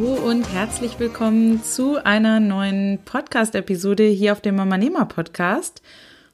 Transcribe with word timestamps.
Und 0.00 0.50
herzlich 0.50 0.98
willkommen 0.98 1.62
zu 1.62 2.02
einer 2.02 2.40
neuen 2.40 3.00
Podcast-Episode 3.04 4.04
hier 4.04 4.32
auf 4.32 4.40
dem 4.40 4.56
Mama 4.56 4.78
Nehmer 4.78 5.04
Podcast. 5.04 5.82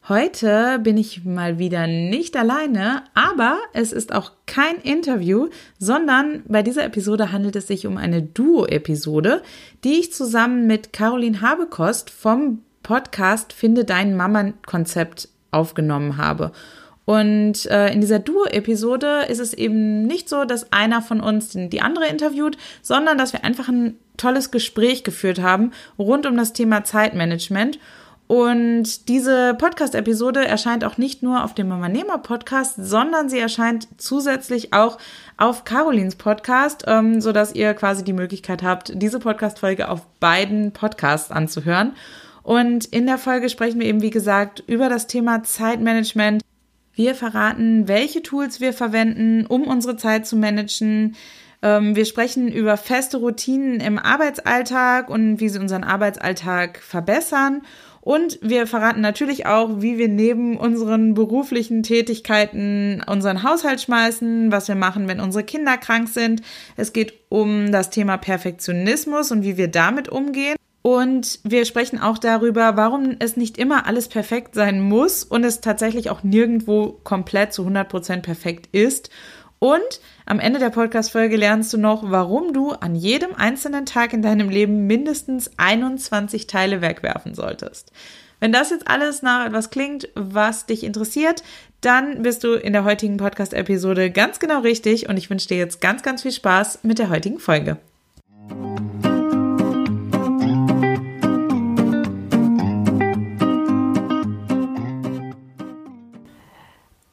Heute 0.08 0.78
bin 0.78 0.96
ich 0.96 1.24
mal 1.24 1.58
wieder 1.58 1.88
nicht 1.88 2.36
alleine, 2.36 3.02
aber 3.14 3.58
es 3.72 3.90
ist 3.92 4.14
auch 4.14 4.30
kein 4.46 4.76
Interview, 4.76 5.48
sondern 5.80 6.44
bei 6.46 6.62
dieser 6.62 6.84
Episode 6.84 7.32
handelt 7.32 7.56
es 7.56 7.66
sich 7.66 7.88
um 7.88 7.96
eine 7.96 8.22
Duo-Episode, 8.22 9.42
die 9.82 9.94
ich 9.94 10.12
zusammen 10.12 10.68
mit 10.68 10.92
Caroline 10.92 11.40
Habekost 11.40 12.10
vom 12.10 12.62
Podcast 12.84 13.52
Finde 13.52 13.84
dein 13.84 14.16
Mama-Konzept 14.16 15.28
aufgenommen 15.50 16.18
habe. 16.18 16.52
Und 17.06 17.66
äh, 17.66 17.92
in 17.92 18.00
dieser 18.00 18.18
Duo-Episode 18.18 19.26
ist 19.28 19.38
es 19.38 19.54
eben 19.54 20.02
nicht 20.02 20.28
so, 20.28 20.44
dass 20.44 20.72
einer 20.72 21.00
von 21.00 21.20
uns 21.20 21.50
die 21.54 21.80
andere 21.80 22.08
interviewt, 22.08 22.58
sondern 22.82 23.16
dass 23.16 23.32
wir 23.32 23.44
einfach 23.44 23.68
ein 23.68 23.96
tolles 24.16 24.50
Gespräch 24.50 25.04
geführt 25.04 25.40
haben 25.40 25.70
rund 25.98 26.26
um 26.26 26.36
das 26.36 26.52
Thema 26.52 26.82
Zeitmanagement. 26.84 27.78
Und 28.26 29.08
diese 29.08 29.54
Podcast-Episode 29.54 30.44
erscheint 30.44 30.84
auch 30.84 30.98
nicht 30.98 31.22
nur 31.22 31.44
auf 31.44 31.54
dem 31.54 31.68
Mama 31.68 31.88
Nehmer 31.88 32.18
Podcast, 32.18 32.74
sondern 32.76 33.28
sie 33.28 33.38
erscheint 33.38 33.86
zusätzlich 33.98 34.72
auch 34.72 34.98
auf 35.36 35.62
Carolins 35.62 36.16
Podcast, 36.16 36.84
ähm, 36.88 37.20
so 37.20 37.30
dass 37.30 37.54
ihr 37.54 37.72
quasi 37.74 38.02
die 38.02 38.12
Möglichkeit 38.12 38.64
habt, 38.64 38.90
diese 38.96 39.20
Podcast-Folge 39.20 39.88
auf 39.88 40.04
beiden 40.18 40.72
Podcasts 40.72 41.30
anzuhören. 41.30 41.92
Und 42.42 42.86
in 42.86 43.06
der 43.06 43.18
Folge 43.18 43.48
sprechen 43.48 43.78
wir 43.78 43.86
eben, 43.86 44.02
wie 44.02 44.10
gesagt, 44.10 44.64
über 44.66 44.88
das 44.88 45.06
Thema 45.06 45.44
Zeitmanagement, 45.44 46.42
wir 46.96 47.14
verraten, 47.14 47.86
welche 47.86 48.22
Tools 48.22 48.60
wir 48.60 48.72
verwenden, 48.72 49.46
um 49.46 49.62
unsere 49.62 49.96
Zeit 49.96 50.26
zu 50.26 50.34
managen. 50.34 51.14
Ähm, 51.62 51.94
wir 51.94 52.06
sprechen 52.06 52.48
über 52.48 52.76
feste 52.76 53.18
Routinen 53.18 53.80
im 53.80 53.98
Arbeitsalltag 53.98 55.10
und 55.10 55.38
wie 55.38 55.48
sie 55.48 55.58
unseren 55.58 55.84
Arbeitsalltag 55.84 56.78
verbessern. 56.78 57.62
Und 58.00 58.38
wir 58.40 58.66
verraten 58.66 59.00
natürlich 59.00 59.46
auch, 59.46 59.82
wie 59.82 59.98
wir 59.98 60.08
neben 60.08 60.56
unseren 60.56 61.14
beruflichen 61.14 61.82
Tätigkeiten 61.82 63.02
unseren 63.06 63.42
Haushalt 63.42 63.80
schmeißen, 63.80 64.52
was 64.52 64.68
wir 64.68 64.76
machen, 64.76 65.08
wenn 65.08 65.20
unsere 65.20 65.44
Kinder 65.44 65.76
krank 65.76 66.08
sind. 66.08 66.40
Es 66.76 66.92
geht 66.92 67.14
um 67.28 67.72
das 67.72 67.90
Thema 67.90 68.16
Perfektionismus 68.16 69.32
und 69.32 69.42
wie 69.42 69.56
wir 69.56 69.68
damit 69.68 70.08
umgehen. 70.08 70.56
Und 70.86 71.40
wir 71.42 71.64
sprechen 71.64 72.00
auch 72.00 72.16
darüber, 72.16 72.76
warum 72.76 73.16
es 73.18 73.36
nicht 73.36 73.58
immer 73.58 73.86
alles 73.86 74.06
perfekt 74.06 74.54
sein 74.54 74.80
muss 74.80 75.24
und 75.24 75.42
es 75.42 75.60
tatsächlich 75.60 76.10
auch 76.10 76.22
nirgendwo 76.22 77.00
komplett 77.02 77.52
zu 77.52 77.66
100% 77.66 78.20
perfekt 78.20 78.68
ist. 78.70 79.10
Und 79.58 80.00
am 80.26 80.38
Ende 80.38 80.60
der 80.60 80.70
Podcast-Folge 80.70 81.36
lernst 81.36 81.72
du 81.72 81.76
noch, 81.76 82.08
warum 82.08 82.52
du 82.52 82.70
an 82.70 82.94
jedem 82.94 83.34
einzelnen 83.34 83.84
Tag 83.84 84.12
in 84.12 84.22
deinem 84.22 84.48
Leben 84.48 84.86
mindestens 84.86 85.50
21 85.56 86.46
Teile 86.46 86.82
wegwerfen 86.82 87.34
solltest. 87.34 87.90
Wenn 88.38 88.52
das 88.52 88.70
jetzt 88.70 88.86
alles 88.86 89.22
nach 89.22 89.44
etwas 89.44 89.70
klingt, 89.70 90.08
was 90.14 90.66
dich 90.66 90.84
interessiert, 90.84 91.42
dann 91.80 92.22
bist 92.22 92.44
du 92.44 92.52
in 92.52 92.72
der 92.72 92.84
heutigen 92.84 93.16
Podcast-Episode 93.16 94.12
ganz 94.12 94.38
genau 94.38 94.60
richtig 94.60 95.08
und 95.08 95.16
ich 95.16 95.30
wünsche 95.30 95.48
dir 95.48 95.58
jetzt 95.58 95.80
ganz, 95.80 96.04
ganz 96.04 96.22
viel 96.22 96.30
Spaß 96.30 96.84
mit 96.84 97.00
der 97.00 97.10
heutigen 97.10 97.40
Folge. 97.40 97.76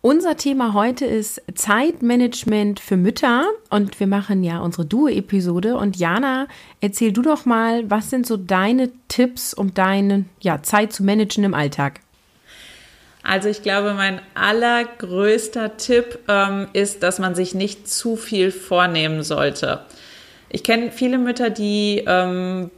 Unser 0.06 0.36
Thema 0.36 0.74
heute 0.74 1.06
ist 1.06 1.42
Zeitmanagement 1.56 2.82
für 2.82 2.98
Mütter 2.98 3.46
und 3.70 4.02
wir 4.02 4.08
machen 4.08 4.44
ja 4.44 4.60
unsere 4.60 4.86
Duo-Episode. 4.86 5.78
Und 5.78 5.96
Jana, 5.96 6.50
erzähl 6.82 7.14
du 7.14 7.22
doch 7.22 7.46
mal, 7.46 7.90
was 7.90 8.10
sind 8.10 8.28
so 8.28 8.36
deine 8.36 8.92
Tipps, 9.08 9.54
um 9.54 9.74
deine 9.74 10.26
ja, 10.42 10.62
Zeit 10.62 10.92
zu 10.92 11.06
managen 11.06 11.46
im 11.46 11.54
Alltag? 11.54 12.02
Also 13.24 13.48
ich 13.48 13.62
glaube, 13.62 13.94
mein 13.94 14.20
allergrößter 14.34 15.78
Tipp 15.78 16.20
ähm, 16.28 16.68
ist, 16.74 17.02
dass 17.02 17.20
man 17.20 17.34
sich 17.34 17.56
nicht 17.56 17.88
zu 17.88 18.18
viel 18.18 18.52
vornehmen 18.52 19.24
sollte. 19.24 19.86
Ich 20.50 20.66
kenne 20.66 20.92
viele 20.92 21.18
Mütter, 21.18 21.50
die 21.50 22.04
ähm, 22.06 22.72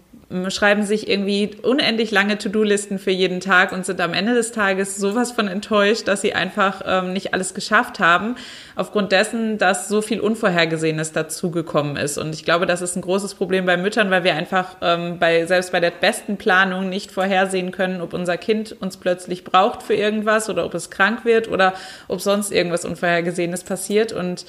schreiben 0.50 0.84
sich 0.84 1.08
irgendwie 1.08 1.52
unendlich 1.62 2.10
lange 2.10 2.40
To-Do-Listen 2.40 2.98
für 2.98 3.12
jeden 3.12 3.42
Tag 3.42 3.72
und 3.72 3.86
sind 3.86 4.02
am 4.02 4.14
Ende 4.14 4.34
des 4.34 4.52
Tages 4.52 4.98
sowas 4.98 5.32
von 5.32 5.48
enttäuscht, 5.48 6.08
dass 6.08 6.22
sie 6.22 6.34
einfach 6.34 6.82
ähm, 6.84 7.14
nicht 7.14 7.36
alles 7.36 7.54
geschafft 7.54 8.00
haben, 8.00 8.36
aufgrund 8.76 9.12
dessen, 9.12 9.60
dass 9.60 9.88
so 9.88 10.02
viel 10.02 10.20
Unvorhergesehenes 10.20 11.12
dazugekommen 11.12 11.96
ist. 11.96 12.18
Und 12.18 12.34
ich 12.34 12.44
glaube, 12.44 12.66
das 12.66 12.82
ist 12.82 12.96
ein 12.96 13.02
großes 13.02 13.36
Problem 13.36 13.68
bei 13.68 13.78
Müttern, 13.78 14.10
weil 14.10 14.24
wir 14.24 14.34
einfach 14.34 14.78
ähm, 14.82 15.20
bei, 15.20 15.46
selbst 15.46 15.72
bei 15.72 15.80
der 15.80 15.92
besten 15.92 16.38
Planung 16.38 16.90
nicht 16.90 17.12
vorhersehen 17.12 17.72
können, 17.72 18.02
ob 18.02 18.14
unser 18.14 18.38
Kind 18.38 18.76
uns 18.82 18.98
plötzlich 18.98 19.44
braucht 19.44 19.84
für 19.84 19.94
irgendwas 19.94 20.50
oder 20.50 20.66
ob 20.66 20.74
es 20.74 20.90
krank 20.90 21.24
wird 21.24 21.50
oder 21.50 21.76
ob 22.08 22.20
sonst 22.20 22.52
irgendwas 22.52 22.84
Unvorhergesehenes 22.84 23.64
passiert. 23.64 24.12
Und 24.12 24.46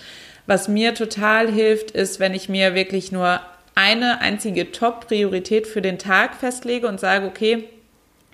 was 0.46 0.68
mir 0.68 0.94
total 0.94 1.50
hilft, 1.50 1.90
ist, 1.90 2.18
wenn 2.18 2.32
ich 2.32 2.48
mir 2.48 2.74
wirklich 2.74 3.12
nur 3.12 3.40
eine 3.76 4.20
einzige 4.20 4.72
Top-Priorität 4.72 5.68
für 5.68 5.82
den 5.82 5.98
Tag 5.98 6.34
festlege 6.34 6.88
und 6.88 6.98
sage, 6.98 7.26
okay, 7.26 7.68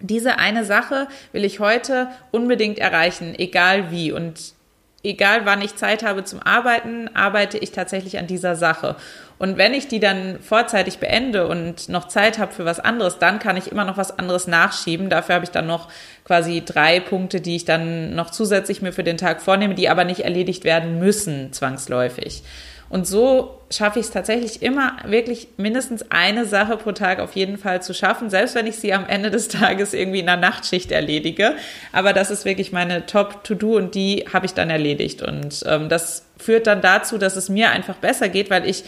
diese 0.00 0.38
eine 0.38 0.64
Sache 0.64 1.08
will 1.32 1.44
ich 1.44 1.60
heute 1.60 2.08
unbedingt 2.30 2.78
erreichen, 2.78 3.34
egal 3.36 3.90
wie. 3.90 4.12
Und 4.12 4.54
egal 5.02 5.44
wann 5.44 5.60
ich 5.60 5.74
Zeit 5.76 6.04
habe 6.04 6.24
zum 6.24 6.40
Arbeiten, 6.40 7.08
arbeite 7.14 7.58
ich 7.58 7.72
tatsächlich 7.72 8.18
an 8.18 8.28
dieser 8.28 8.54
Sache. 8.54 8.96
Und 9.38 9.58
wenn 9.58 9.74
ich 9.74 9.88
die 9.88 9.98
dann 9.98 10.38
vorzeitig 10.40 10.98
beende 10.98 11.48
und 11.48 11.88
noch 11.88 12.06
Zeit 12.06 12.38
habe 12.38 12.52
für 12.52 12.64
was 12.64 12.78
anderes, 12.78 13.18
dann 13.18 13.40
kann 13.40 13.56
ich 13.56 13.70
immer 13.70 13.84
noch 13.84 13.96
was 13.96 14.16
anderes 14.16 14.46
nachschieben. 14.46 15.10
Dafür 15.10 15.34
habe 15.34 15.44
ich 15.44 15.50
dann 15.50 15.66
noch 15.66 15.88
quasi 16.24 16.62
drei 16.64 17.00
Punkte, 17.00 17.40
die 17.40 17.56
ich 17.56 17.64
dann 17.64 18.14
noch 18.14 18.30
zusätzlich 18.30 18.80
mir 18.80 18.92
für 18.92 19.04
den 19.04 19.18
Tag 19.18 19.42
vornehme, 19.42 19.74
die 19.74 19.88
aber 19.88 20.04
nicht 20.04 20.20
erledigt 20.20 20.62
werden 20.62 21.00
müssen, 21.00 21.52
zwangsläufig. 21.52 22.44
Und 22.92 23.06
so 23.06 23.58
schaffe 23.70 24.00
ich 24.00 24.04
es 24.04 24.12
tatsächlich 24.12 24.60
immer 24.60 24.98
wirklich 25.06 25.48
mindestens 25.56 26.04
eine 26.10 26.44
Sache 26.44 26.76
pro 26.76 26.92
Tag 26.92 27.20
auf 27.20 27.32
jeden 27.32 27.56
Fall 27.56 27.80
zu 27.80 27.94
schaffen, 27.94 28.28
selbst 28.28 28.54
wenn 28.54 28.66
ich 28.66 28.76
sie 28.76 28.92
am 28.92 29.06
Ende 29.08 29.30
des 29.30 29.48
Tages 29.48 29.94
irgendwie 29.94 30.18
in 30.18 30.26
der 30.26 30.36
Nachtschicht 30.36 30.92
erledige. 30.92 31.54
Aber 31.92 32.12
das 32.12 32.30
ist 32.30 32.44
wirklich 32.44 32.70
meine 32.70 33.06
Top-To-Do 33.06 33.76
und 33.78 33.94
die 33.94 34.26
habe 34.30 34.44
ich 34.44 34.52
dann 34.52 34.68
erledigt. 34.68 35.22
Und 35.22 35.64
ähm, 35.66 35.88
das 35.88 36.26
führt 36.36 36.66
dann 36.66 36.82
dazu, 36.82 37.16
dass 37.16 37.36
es 37.36 37.48
mir 37.48 37.70
einfach 37.70 37.96
besser 37.96 38.28
geht, 38.28 38.50
weil 38.50 38.68
ich 38.68 38.84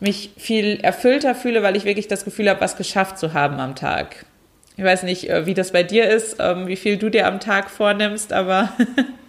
mich 0.00 0.30
viel 0.38 0.80
erfüllter 0.80 1.34
fühle, 1.34 1.62
weil 1.62 1.76
ich 1.76 1.84
wirklich 1.84 2.08
das 2.08 2.24
Gefühl 2.24 2.48
habe, 2.48 2.62
was 2.62 2.78
geschafft 2.78 3.18
zu 3.18 3.34
haben 3.34 3.60
am 3.60 3.76
Tag. 3.76 4.24
Ich 4.78 4.84
weiß 4.84 5.02
nicht, 5.02 5.28
äh, 5.28 5.44
wie 5.44 5.52
das 5.52 5.72
bei 5.72 5.82
dir 5.82 6.08
ist, 6.08 6.36
ähm, 6.40 6.68
wie 6.68 6.76
viel 6.76 6.96
du 6.96 7.10
dir 7.10 7.26
am 7.26 7.38
Tag 7.38 7.68
vornimmst, 7.68 8.32
aber 8.32 8.72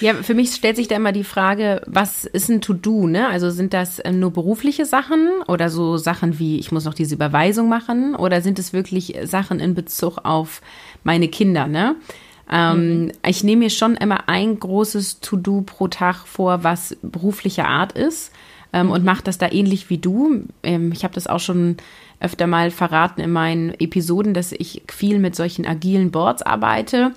Ja, 0.00 0.14
für 0.14 0.34
mich 0.34 0.54
stellt 0.54 0.76
sich 0.76 0.88
da 0.88 0.96
immer 0.96 1.12
die 1.12 1.24
Frage, 1.24 1.82
was 1.86 2.24
ist 2.24 2.48
ein 2.48 2.60
To-Do, 2.60 3.06
ne? 3.06 3.28
Also 3.28 3.50
sind 3.50 3.72
das 3.72 4.00
ähm, 4.04 4.20
nur 4.20 4.32
berufliche 4.32 4.84
Sachen 4.84 5.28
oder 5.46 5.68
so 5.68 5.96
Sachen 5.96 6.38
wie, 6.38 6.58
ich 6.58 6.72
muss 6.72 6.84
noch 6.84 6.94
diese 6.94 7.14
Überweisung 7.14 7.68
machen 7.68 8.14
oder 8.14 8.40
sind 8.40 8.58
es 8.58 8.72
wirklich 8.72 9.16
Sachen 9.24 9.60
in 9.60 9.74
Bezug 9.74 10.18
auf 10.24 10.60
meine 11.04 11.28
Kinder, 11.28 11.66
ne? 11.66 11.96
Ähm, 12.50 13.04
mhm. 13.04 13.12
Ich 13.26 13.44
nehme 13.44 13.60
mir 13.60 13.70
schon 13.70 13.96
immer 13.96 14.28
ein 14.28 14.58
großes 14.58 15.20
To-Do 15.20 15.62
pro 15.62 15.88
Tag 15.88 16.26
vor, 16.26 16.64
was 16.64 16.96
beruflicher 17.02 17.68
Art 17.68 17.92
ist 17.92 18.32
ähm, 18.72 18.86
mhm. 18.86 18.92
und 18.92 19.04
mache 19.04 19.22
das 19.22 19.38
da 19.38 19.50
ähnlich 19.50 19.88
wie 19.90 19.98
du. 19.98 20.44
Ähm, 20.62 20.92
ich 20.92 21.04
habe 21.04 21.14
das 21.14 21.26
auch 21.26 21.40
schon 21.40 21.76
öfter 22.20 22.46
mal 22.46 22.70
verraten 22.70 23.20
in 23.20 23.32
meinen 23.32 23.70
Episoden, 23.80 24.34
dass 24.34 24.52
ich 24.52 24.82
viel 24.88 25.18
mit 25.18 25.34
solchen 25.34 25.66
agilen 25.66 26.10
Boards 26.10 26.42
arbeite. 26.42 27.12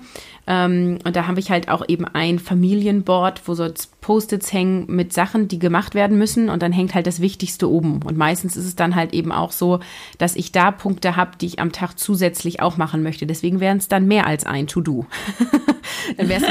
Ähm, 0.46 0.98
und 1.04 1.16
da 1.16 1.26
habe 1.26 1.40
ich 1.40 1.50
halt 1.50 1.68
auch 1.68 1.82
eben 1.88 2.04
ein 2.04 2.38
Familienboard, 2.38 3.46
wo 3.46 3.54
so 3.54 3.68
Post-its 4.00 4.52
hängen 4.52 4.84
mit 4.88 5.14
Sachen, 5.14 5.48
die 5.48 5.58
gemacht 5.58 5.94
werden 5.94 6.18
müssen. 6.18 6.50
Und 6.50 6.62
dann 6.62 6.72
hängt 6.72 6.94
halt 6.94 7.06
das 7.06 7.20
Wichtigste 7.20 7.70
oben. 7.70 8.02
Und 8.02 8.18
meistens 8.18 8.56
ist 8.56 8.66
es 8.66 8.76
dann 8.76 8.94
halt 8.94 9.14
eben 9.14 9.32
auch 9.32 9.52
so, 9.52 9.80
dass 10.18 10.36
ich 10.36 10.52
da 10.52 10.70
Punkte 10.70 11.16
habe, 11.16 11.38
die 11.40 11.46
ich 11.46 11.58
am 11.60 11.72
Tag 11.72 11.98
zusätzlich 11.98 12.60
auch 12.60 12.76
machen 12.76 13.02
möchte. 13.02 13.26
Deswegen 13.26 13.60
wären 13.60 13.78
es 13.78 13.88
dann 13.88 14.06
mehr 14.06 14.26
als 14.26 14.44
ein 14.44 14.66
To-Do. 14.66 15.06
dann 16.18 16.28
wäre 16.28 16.42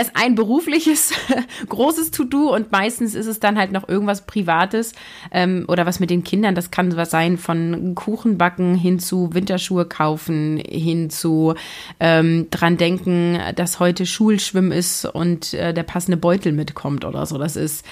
es 0.00 0.10
ein 0.14 0.34
berufliches 0.34 1.12
großes 1.68 2.10
To-Do 2.12 2.54
und 2.54 2.72
meistens 2.72 3.14
ist 3.14 3.26
es 3.26 3.40
dann 3.40 3.58
halt 3.58 3.72
noch 3.72 3.86
irgendwas 3.86 4.24
Privates 4.24 4.94
ähm, 5.30 5.66
oder 5.68 5.84
was 5.84 6.00
mit 6.00 6.08
den 6.08 6.24
Kindern. 6.24 6.54
Das 6.54 6.70
kann 6.70 6.96
was 6.96 7.10
sein 7.10 7.29
von 7.38 7.94
Kuchen 7.94 8.38
backen 8.38 8.74
hin 8.74 8.98
zu 8.98 9.34
Winterschuhe 9.34 9.84
kaufen, 9.84 10.58
hin 10.58 11.10
zu 11.10 11.54
ähm, 11.98 12.48
dran 12.50 12.76
denken, 12.76 13.38
dass 13.56 13.80
heute 13.80 14.06
Schulschwimmen 14.06 14.72
ist 14.72 15.04
und 15.04 15.54
äh, 15.54 15.72
der 15.72 15.82
passende 15.82 16.16
Beutel 16.16 16.52
mitkommt 16.52 17.04
oder 17.04 17.26
so. 17.26 17.38
Das 17.38 17.56
ist 17.56 17.84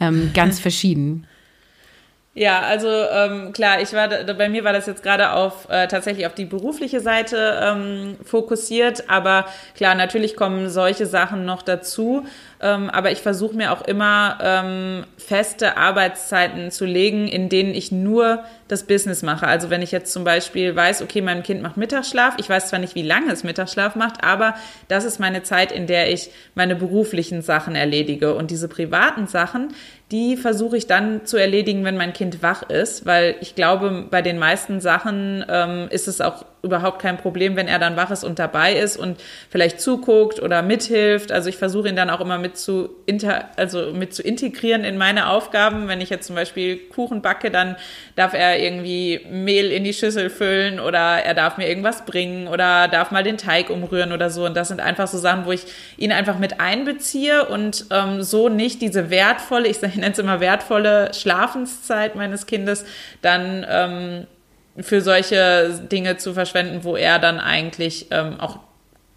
ähm, 0.00 0.30
ganz 0.34 0.60
verschieden. 0.66 1.26
Ja, 2.38 2.60
also 2.60 2.88
ähm, 2.88 3.54
klar, 3.54 3.80
ich 3.80 3.94
war 3.94 4.08
bei 4.08 4.50
mir 4.50 4.62
war 4.62 4.74
das 4.74 4.84
jetzt 4.84 5.02
gerade 5.02 5.32
auf 5.32 5.70
äh, 5.70 5.88
tatsächlich 5.88 6.26
auf 6.26 6.34
die 6.34 6.44
berufliche 6.44 7.00
Seite 7.00 7.58
ähm, 7.62 8.18
fokussiert, 8.22 9.08
aber 9.08 9.46
klar, 9.74 9.94
natürlich 9.94 10.36
kommen 10.36 10.68
solche 10.68 11.06
Sachen 11.06 11.46
noch 11.46 11.62
dazu. 11.62 12.26
Ähm, 12.60 12.90
aber 12.90 13.10
ich 13.10 13.22
versuche 13.22 13.56
mir 13.56 13.72
auch 13.72 13.80
immer 13.80 14.36
ähm, 14.42 15.04
feste 15.16 15.78
Arbeitszeiten 15.78 16.70
zu 16.70 16.84
legen, 16.84 17.26
in 17.26 17.48
denen 17.48 17.74
ich 17.74 17.90
nur 17.90 18.44
das 18.68 18.84
Business 18.84 19.22
mache. 19.22 19.46
Also 19.46 19.70
wenn 19.70 19.82
ich 19.82 19.92
jetzt 19.92 20.12
zum 20.12 20.24
Beispiel 20.24 20.74
weiß, 20.74 21.02
okay, 21.02 21.20
mein 21.20 21.42
Kind 21.42 21.62
macht 21.62 21.76
Mittagsschlaf, 21.76 22.34
ich 22.38 22.48
weiß 22.48 22.68
zwar 22.68 22.78
nicht, 22.78 22.94
wie 22.94 23.02
lange 23.02 23.32
es 23.32 23.44
Mittagsschlaf 23.44 23.94
macht, 23.96 24.24
aber 24.24 24.54
das 24.88 25.04
ist 25.04 25.20
meine 25.20 25.42
Zeit, 25.42 25.72
in 25.72 25.86
der 25.86 26.12
ich 26.12 26.30
meine 26.54 26.76
beruflichen 26.76 27.42
Sachen 27.42 27.74
erledige. 27.74 28.34
Und 28.34 28.50
diese 28.50 28.68
privaten 28.68 29.26
Sachen, 29.26 29.74
die 30.12 30.36
versuche 30.36 30.76
ich 30.76 30.86
dann 30.86 31.26
zu 31.26 31.36
erledigen, 31.36 31.84
wenn 31.84 31.96
mein 31.96 32.12
Kind 32.12 32.40
wach 32.42 32.62
ist, 32.62 33.06
weil 33.06 33.34
ich 33.40 33.56
glaube, 33.56 34.06
bei 34.08 34.22
den 34.22 34.38
meisten 34.38 34.80
Sachen 34.80 35.44
ähm, 35.48 35.88
ist 35.90 36.06
es 36.06 36.20
auch 36.20 36.44
überhaupt 36.62 37.00
kein 37.00 37.16
Problem, 37.16 37.56
wenn 37.56 37.66
er 37.66 37.78
dann 37.78 37.96
wach 37.96 38.10
ist 38.10 38.22
und 38.22 38.38
dabei 38.38 38.74
ist 38.74 38.96
und 38.96 39.18
vielleicht 39.50 39.80
zuguckt 39.80 40.40
oder 40.40 40.62
mithilft. 40.62 41.32
Also 41.32 41.48
ich 41.48 41.56
versuche 41.56 41.88
ihn 41.88 41.96
dann 41.96 42.10
auch 42.10 42.20
immer 42.20 42.38
mit 42.38 42.56
zu 42.56 42.90
inter, 43.06 43.48
also 43.56 43.92
mit 43.92 44.14
zu 44.14 44.22
integrieren 44.22 44.84
in 44.84 44.96
meine 44.96 45.28
Aufgaben. 45.28 45.88
Wenn 45.88 46.00
ich 46.00 46.10
jetzt 46.10 46.26
zum 46.26 46.36
Beispiel 46.36 46.76
Kuchen 46.76 47.22
backe, 47.22 47.50
dann 47.50 47.76
darf 48.14 48.32
er 48.32 48.55
irgendwie 48.58 49.20
Mehl 49.30 49.70
in 49.70 49.84
die 49.84 49.92
Schüssel 49.92 50.30
füllen 50.30 50.80
oder 50.80 50.98
er 50.98 51.34
darf 51.34 51.56
mir 51.56 51.68
irgendwas 51.68 52.04
bringen 52.04 52.48
oder 52.48 52.88
darf 52.88 53.10
mal 53.10 53.22
den 53.22 53.38
Teig 53.38 53.70
umrühren 53.70 54.12
oder 54.12 54.30
so. 54.30 54.44
Und 54.44 54.56
das 54.56 54.68
sind 54.68 54.80
einfach 54.80 55.08
so 55.08 55.18
Sachen, 55.18 55.46
wo 55.46 55.52
ich 55.52 55.62
ihn 55.96 56.12
einfach 56.12 56.38
mit 56.38 56.60
einbeziehe 56.60 57.46
und 57.46 57.86
ähm, 57.90 58.22
so 58.22 58.48
nicht 58.48 58.82
diese 58.82 59.10
wertvolle, 59.10 59.68
ich 59.68 59.80
nenne 59.82 60.12
es 60.12 60.18
immer 60.18 60.40
wertvolle 60.40 61.12
Schlafenszeit 61.14 62.14
meines 62.16 62.46
Kindes 62.46 62.84
dann 63.22 63.66
ähm, 63.68 64.26
für 64.78 65.00
solche 65.00 65.80
Dinge 65.90 66.16
zu 66.16 66.34
verschwenden, 66.34 66.84
wo 66.84 66.96
er 66.96 67.18
dann 67.18 67.40
eigentlich 67.40 68.06
ähm, 68.10 68.40
auch 68.40 68.58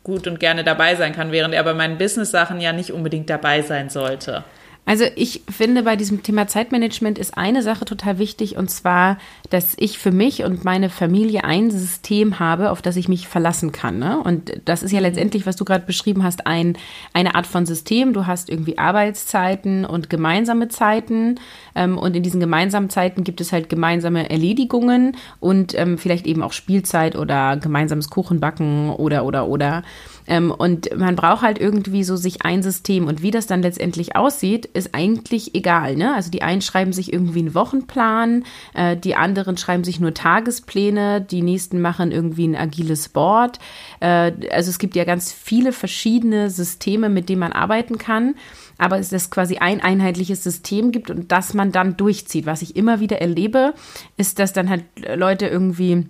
gut 0.04 0.28
und 0.28 0.40
gerne 0.40 0.64
dabei 0.64 0.96
sein 0.96 1.14
kann, 1.14 1.32
während 1.32 1.54
er 1.54 1.64
bei 1.64 1.74
meinen 1.74 1.98
Business-Sachen 1.98 2.62
ja 2.62 2.74
nicht 2.74 2.92
unbedingt 2.92 3.30
dabei 3.30 3.62
sein 3.62 3.90
sollte. 3.90 4.44
Also 4.90 5.06
ich 5.16 5.44
finde, 5.48 5.84
bei 5.84 5.96
diesem 5.96 6.24
Thema 6.24 6.48
Zeitmanagement 6.48 7.20
ist 7.20 7.38
eine 7.38 7.62
Sache 7.62 7.86
total 7.86 8.18
wichtig, 8.18 8.58
und 8.58 8.72
zwar, 8.72 9.20
dass 9.52 9.76
ich 9.78 10.00
für 10.00 10.10
mich 10.10 10.44
und 10.44 10.66
meine 10.66 10.90
Familie 10.90 11.44
ein 11.44 11.70
System 11.70 12.40
habe, 12.40 12.72
auf 12.72 12.82
das 12.82 12.96
ich 12.96 13.08
mich 13.08 13.28
verlassen 13.28 13.72
kann. 13.72 14.00
Ne? 14.00 14.20
Und 14.20 14.52
das 14.66 14.82
ist 14.82 14.92
ja 14.92 15.00
letztendlich, 15.00 15.46
was 15.46 15.58
du 15.58 15.64
gerade 15.64 15.86
beschrieben 15.86 16.24
hast, 16.24 16.48
ein, 16.48 16.76
eine 17.14 17.36
Art 17.36 17.46
von 17.46 17.68
System. 17.68 18.14
Du 18.14 18.26
hast 18.26 18.50
irgendwie 18.50 18.80
Arbeitszeiten 18.80 19.86
und 19.86 20.10
gemeinsame 20.10 20.70
Zeiten. 20.70 21.40
Ähm, 21.76 21.96
und 21.96 22.16
in 22.16 22.24
diesen 22.24 22.40
gemeinsamen 22.40 22.90
Zeiten 22.90 23.24
gibt 23.24 23.42
es 23.42 23.52
halt 23.52 23.70
gemeinsame 23.70 24.32
Erledigungen 24.32 25.16
und 25.40 25.78
ähm, 25.78 26.00
vielleicht 26.00 26.26
eben 26.26 26.42
auch 26.42 26.52
Spielzeit 26.52 27.16
oder 27.16 27.58
gemeinsames 27.58 28.10
Kuchenbacken 28.10 28.90
oder, 28.90 29.24
oder, 29.24 29.48
oder. 29.48 29.84
Ähm, 30.30 30.52
und 30.52 30.96
man 30.98 31.16
braucht 31.16 31.42
halt 31.42 31.60
irgendwie 31.60 32.04
so 32.06 32.16
sich 32.16 32.44
ein 32.44 32.64
System. 32.64 33.08
Und 33.08 33.22
wie 33.22 33.32
das 33.32 33.48
dann 33.48 33.62
letztendlich 33.62 34.16
aussieht, 34.16 34.66
ist 34.68 34.96
eigentlich 34.96 35.56
egal. 35.56 35.96
Ne? 35.96 36.16
Also 36.16 36.32
die 36.32 36.44
einen 36.44 36.62
schreiben 36.62 36.94
sich 36.94 37.12
irgendwie 37.12 37.40
einen 37.40 37.56
Wochenplan, 37.56 38.46
äh, 38.74 38.96
die 38.96 39.16
anderen 39.16 39.58
schreiben 39.58 39.84
sich 39.84 40.00
nur 40.00 40.14
Tagespläne, 40.14 41.20
die 41.20 41.42
nächsten 41.42 41.82
machen 41.82 42.12
irgendwie 42.12 42.48
ein 42.48 42.56
agiles 42.56 43.10
Board. 43.10 43.60
Äh, 44.00 44.32
also 44.52 44.70
es 44.70 44.80
gibt 44.80 44.96
ja 44.96 45.04
ganz 45.04 45.34
viele 45.34 45.74
verschiedene 45.74 46.50
Systeme, 46.50 47.10
mit 47.10 47.28
denen 47.28 47.40
man 47.40 47.52
arbeiten 47.52 47.98
kann 47.98 48.36
aber 48.80 48.98
es 48.98 49.12
ist 49.12 49.30
quasi 49.30 49.58
ein 49.58 49.82
einheitliches 49.82 50.42
System 50.42 50.92
gibt 50.92 51.12
und 51.12 51.32
das 51.34 51.54
man 51.54 51.74
dann 51.74 51.98
durchzieht. 51.98 52.46
Was 52.46 52.62
ich 52.62 52.78
immer 52.78 53.02
wieder 53.02 53.22
erlebe, 53.22 53.74
ist, 54.16 54.40
dass 54.40 54.54
dann 54.54 54.70
halt 54.70 54.86
Leute 55.16 55.48
irgendwie 55.48 56.08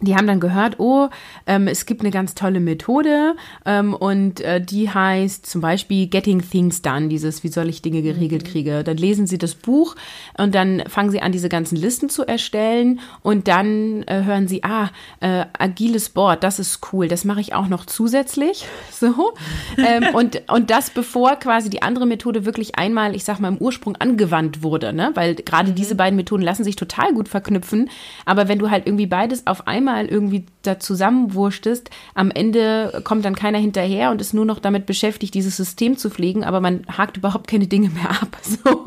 die 0.00 0.16
haben 0.16 0.26
dann 0.26 0.40
gehört, 0.40 0.80
oh, 0.80 1.08
ähm, 1.46 1.68
es 1.68 1.86
gibt 1.86 2.00
eine 2.00 2.10
ganz 2.10 2.34
tolle 2.34 2.58
Methode 2.58 3.36
ähm, 3.64 3.94
und 3.94 4.40
äh, 4.40 4.60
die 4.60 4.90
heißt 4.90 5.46
zum 5.46 5.60
Beispiel 5.60 6.08
Getting 6.08 6.42
Things 6.42 6.82
Done, 6.82 7.06
dieses, 7.06 7.44
wie 7.44 7.48
soll 7.48 7.68
ich 7.68 7.80
Dinge 7.80 8.02
geregelt 8.02 8.42
mhm. 8.42 8.50
kriege. 8.50 8.84
Dann 8.84 8.96
lesen 8.96 9.28
sie 9.28 9.38
das 9.38 9.54
Buch 9.54 9.94
und 10.36 10.54
dann 10.54 10.82
fangen 10.88 11.10
sie 11.10 11.22
an, 11.22 11.30
diese 11.30 11.48
ganzen 11.48 11.76
Listen 11.76 12.08
zu 12.08 12.26
erstellen 12.26 13.00
und 13.22 13.46
dann 13.46 14.02
äh, 14.04 14.24
hören 14.24 14.48
sie, 14.48 14.64
ah, 14.64 14.90
äh, 15.20 15.44
agiles 15.56 16.08
Board, 16.08 16.42
das 16.42 16.58
ist 16.58 16.80
cool, 16.92 17.06
das 17.06 17.24
mache 17.24 17.40
ich 17.40 17.54
auch 17.54 17.68
noch 17.68 17.86
zusätzlich. 17.86 18.66
So. 19.04 19.34
ähm, 19.76 20.14
und, 20.14 20.42
und 20.50 20.70
das 20.70 20.88
bevor 20.88 21.36
quasi 21.36 21.68
die 21.68 21.82
andere 21.82 22.06
Methode 22.06 22.46
wirklich 22.46 22.78
einmal, 22.78 23.14
ich 23.14 23.24
sag 23.24 23.38
mal, 23.38 23.48
im 23.48 23.58
Ursprung 23.58 23.96
angewandt 23.96 24.62
wurde, 24.62 24.94
ne? 24.94 25.10
Weil 25.14 25.34
gerade 25.34 25.72
mhm. 25.72 25.74
diese 25.74 25.94
beiden 25.94 26.16
Methoden 26.16 26.42
lassen 26.42 26.64
sich 26.64 26.76
total 26.76 27.12
gut 27.12 27.28
verknüpfen. 27.28 27.90
Aber 28.24 28.48
wenn 28.48 28.58
du 28.58 28.70
halt 28.70 28.86
irgendwie 28.86 29.06
beides 29.06 29.46
auf 29.46 29.66
einmal 29.66 29.83
einmal 29.88 30.06
irgendwie 30.06 30.46
da 30.62 30.80
zusammenwurschtest, 30.80 31.90
am 32.14 32.30
Ende 32.30 33.02
kommt 33.04 33.24
dann 33.24 33.34
keiner 33.34 33.58
hinterher 33.58 34.10
und 34.10 34.20
ist 34.20 34.34
nur 34.34 34.44
noch 34.44 34.58
damit 34.58 34.86
beschäftigt, 34.86 35.34
dieses 35.34 35.56
System 35.56 35.96
zu 35.96 36.10
pflegen, 36.10 36.44
aber 36.44 36.60
man 36.60 36.86
hakt 36.88 37.16
überhaupt 37.16 37.48
keine 37.48 37.66
Dinge 37.66 37.90
mehr 37.90 38.10
ab. 38.10 38.36
So. 38.64 38.84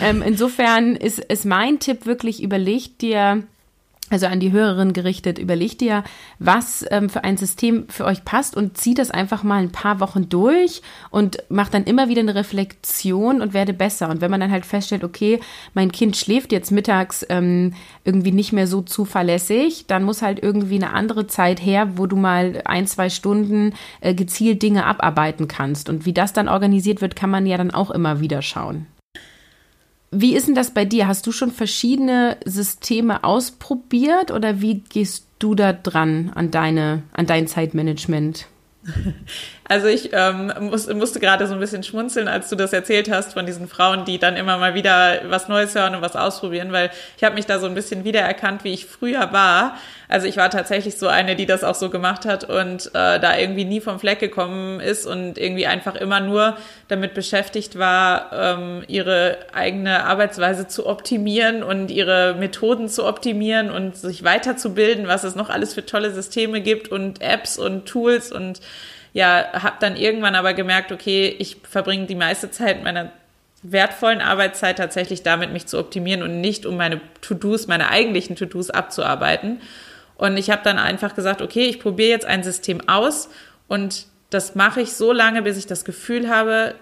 Ähm, 0.00 0.22
insofern 0.22 0.96
ist, 0.96 1.18
ist 1.18 1.44
mein 1.46 1.78
Tipp 1.78 2.04
wirklich, 2.04 2.42
überleg 2.42 2.98
dir, 2.98 3.42
also 4.12 4.26
an 4.26 4.40
die 4.40 4.52
Hörerin 4.52 4.92
gerichtet, 4.92 5.38
überlegt 5.38 5.80
dir, 5.80 6.04
was 6.38 6.84
ähm, 6.90 7.08
für 7.08 7.24
ein 7.24 7.38
System 7.38 7.88
für 7.88 8.04
euch 8.04 8.24
passt 8.24 8.56
und 8.56 8.76
zieht 8.76 8.98
das 8.98 9.10
einfach 9.10 9.42
mal 9.42 9.62
ein 9.62 9.72
paar 9.72 10.00
Wochen 10.00 10.28
durch 10.28 10.82
und 11.10 11.38
macht 11.48 11.72
dann 11.72 11.84
immer 11.84 12.08
wieder 12.08 12.20
eine 12.20 12.34
Reflexion 12.34 13.40
und 13.40 13.54
werde 13.54 13.72
besser. 13.72 14.10
Und 14.10 14.20
wenn 14.20 14.30
man 14.30 14.40
dann 14.40 14.50
halt 14.50 14.66
feststellt, 14.66 15.02
okay, 15.02 15.40
mein 15.72 15.92
Kind 15.92 16.16
schläft 16.16 16.52
jetzt 16.52 16.70
mittags 16.70 17.24
ähm, 17.30 17.72
irgendwie 18.04 18.32
nicht 18.32 18.52
mehr 18.52 18.66
so 18.66 18.82
zuverlässig, 18.82 19.86
dann 19.86 20.04
muss 20.04 20.20
halt 20.20 20.42
irgendwie 20.42 20.76
eine 20.76 20.92
andere 20.92 21.26
Zeit 21.26 21.64
her, 21.64 21.96
wo 21.96 22.06
du 22.06 22.16
mal 22.16 22.60
ein, 22.66 22.86
zwei 22.86 23.08
Stunden 23.08 23.72
äh, 24.02 24.14
gezielt 24.14 24.62
Dinge 24.62 24.84
abarbeiten 24.84 25.48
kannst. 25.48 25.88
Und 25.88 26.04
wie 26.04 26.12
das 26.12 26.34
dann 26.34 26.48
organisiert 26.48 27.00
wird, 27.00 27.16
kann 27.16 27.30
man 27.30 27.46
ja 27.46 27.56
dann 27.56 27.70
auch 27.70 27.90
immer 27.90 28.20
wieder 28.20 28.42
schauen. 28.42 28.86
Wie 30.14 30.36
ist 30.36 30.46
denn 30.46 30.54
das 30.54 30.72
bei 30.72 30.84
dir? 30.84 31.08
Hast 31.08 31.26
du 31.26 31.32
schon 31.32 31.50
verschiedene 31.50 32.36
Systeme 32.44 33.24
ausprobiert 33.24 34.30
oder 34.30 34.60
wie 34.60 34.80
gehst 34.80 35.26
du 35.38 35.54
da 35.54 35.72
dran 35.72 36.30
an 36.34 36.50
deine, 36.50 37.02
an 37.14 37.26
dein 37.26 37.46
Zeitmanagement? 37.46 38.46
Also 39.72 39.86
ich 39.86 40.10
ähm, 40.12 40.52
muss, 40.60 40.86
musste 40.92 41.18
gerade 41.18 41.46
so 41.46 41.54
ein 41.54 41.58
bisschen 41.58 41.82
schmunzeln, 41.82 42.28
als 42.28 42.50
du 42.50 42.56
das 42.56 42.74
erzählt 42.74 43.10
hast 43.10 43.32
von 43.32 43.46
diesen 43.46 43.68
Frauen, 43.68 44.04
die 44.04 44.18
dann 44.18 44.36
immer 44.36 44.58
mal 44.58 44.74
wieder 44.74 45.22
was 45.30 45.48
Neues 45.48 45.74
hören 45.74 45.94
und 45.94 46.02
was 46.02 46.14
ausprobieren, 46.14 46.72
weil 46.72 46.90
ich 47.16 47.24
habe 47.24 47.36
mich 47.36 47.46
da 47.46 47.58
so 47.58 47.64
ein 47.64 47.74
bisschen 47.74 48.04
wiedererkannt, 48.04 48.64
wie 48.64 48.74
ich 48.74 48.84
früher 48.84 49.32
war. 49.32 49.78
Also 50.10 50.26
ich 50.26 50.36
war 50.36 50.50
tatsächlich 50.50 50.98
so 50.98 51.08
eine, 51.08 51.36
die 51.36 51.46
das 51.46 51.64
auch 51.64 51.74
so 51.74 51.88
gemacht 51.88 52.26
hat 52.26 52.44
und 52.44 52.88
äh, 52.88 53.18
da 53.18 53.38
irgendwie 53.38 53.64
nie 53.64 53.80
vom 53.80 53.98
Fleck 53.98 54.18
gekommen 54.18 54.78
ist 54.78 55.06
und 55.06 55.38
irgendwie 55.38 55.66
einfach 55.66 55.94
immer 55.94 56.20
nur 56.20 56.58
damit 56.88 57.14
beschäftigt 57.14 57.78
war, 57.78 58.30
ähm, 58.30 58.82
ihre 58.88 59.38
eigene 59.54 60.04
Arbeitsweise 60.04 60.68
zu 60.68 60.84
optimieren 60.84 61.62
und 61.62 61.90
ihre 61.90 62.34
Methoden 62.34 62.90
zu 62.90 63.06
optimieren 63.06 63.70
und 63.70 63.96
sich 63.96 64.22
weiterzubilden, 64.22 65.08
was 65.08 65.24
es 65.24 65.34
noch 65.34 65.48
alles 65.48 65.72
für 65.72 65.86
tolle 65.86 66.10
Systeme 66.10 66.60
gibt 66.60 66.88
und 66.88 67.22
Apps 67.22 67.56
und 67.56 67.86
Tools 67.86 68.30
und 68.30 68.60
ja, 69.12 69.46
habe 69.52 69.76
dann 69.80 69.96
irgendwann 69.96 70.34
aber 70.34 70.54
gemerkt, 70.54 70.90
okay, 70.92 71.34
ich 71.38 71.58
verbringe 71.68 72.06
die 72.06 72.14
meiste 72.14 72.50
Zeit 72.50 72.82
meiner 72.82 73.12
wertvollen 73.62 74.20
Arbeitszeit 74.20 74.78
tatsächlich 74.78 75.22
damit, 75.22 75.52
mich 75.52 75.66
zu 75.66 75.78
optimieren 75.78 76.22
und 76.22 76.40
nicht 76.40 76.66
um 76.66 76.76
meine 76.76 77.00
To-Dos, 77.20 77.66
meine 77.66 77.90
eigentlichen 77.90 78.36
To-Dos 78.36 78.70
abzuarbeiten. 78.70 79.60
Und 80.16 80.36
ich 80.36 80.50
habe 80.50 80.62
dann 80.64 80.78
einfach 80.78 81.14
gesagt, 81.14 81.42
okay, 81.42 81.66
ich 81.66 81.78
probiere 81.78 82.10
jetzt 82.10 82.26
ein 82.26 82.42
System 82.42 82.88
aus 82.88 83.28
und 83.68 84.06
das 84.30 84.54
mache 84.54 84.80
ich 84.80 84.94
so 84.94 85.12
lange, 85.12 85.42
bis 85.42 85.58
ich 85.58 85.66
das 85.66 85.84
Gefühl 85.84 86.28
habe, 86.28 86.74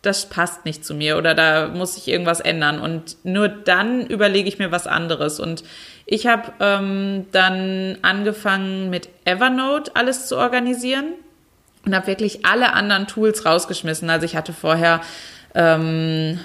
das 0.00 0.26
passt 0.26 0.64
nicht 0.64 0.84
zu 0.84 0.94
mir 0.94 1.16
oder 1.16 1.34
da 1.34 1.68
muss 1.68 1.96
ich 1.96 2.08
irgendwas 2.08 2.40
ändern. 2.40 2.78
Und 2.78 3.16
nur 3.24 3.48
dann 3.48 4.06
überlege 4.06 4.48
ich 4.48 4.58
mir 4.58 4.70
was 4.70 4.86
anderes. 4.86 5.40
Und 5.40 5.64
ich 6.06 6.26
habe 6.26 6.52
ähm, 6.60 7.26
dann 7.32 7.98
angefangen 8.02 8.90
mit 8.90 9.08
Evernote 9.24 9.92
alles 9.94 10.26
zu 10.26 10.36
organisieren 10.36 11.14
und 11.84 11.94
habe 11.94 12.06
wirklich 12.06 12.44
alle 12.44 12.72
anderen 12.72 13.06
Tools 13.06 13.44
rausgeschmissen. 13.44 14.08
Also 14.10 14.24
ich 14.24 14.36
hatte 14.36 14.52
vorher, 14.52 15.00
ähm, 15.54 16.40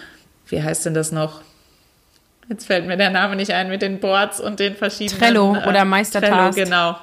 wie 0.47 0.61
heißt 0.61 0.85
denn 0.85 0.93
das 0.93 1.11
noch? 1.11 1.41
Jetzt 2.49 2.65
fällt 2.65 2.87
mir 2.87 2.97
der 2.97 3.11
Name 3.11 3.35
nicht 3.35 3.51
ein 3.51 3.69
mit 3.69 3.83
den 3.83 3.99
Boards 3.99 4.41
und 4.41 4.59
den 4.59 4.75
verschiedenen. 4.75 5.19
Trello 5.19 5.55
äh, 5.55 5.67
oder 5.67 5.85
Meistertask. 5.85 6.55
Trello, 6.55 6.97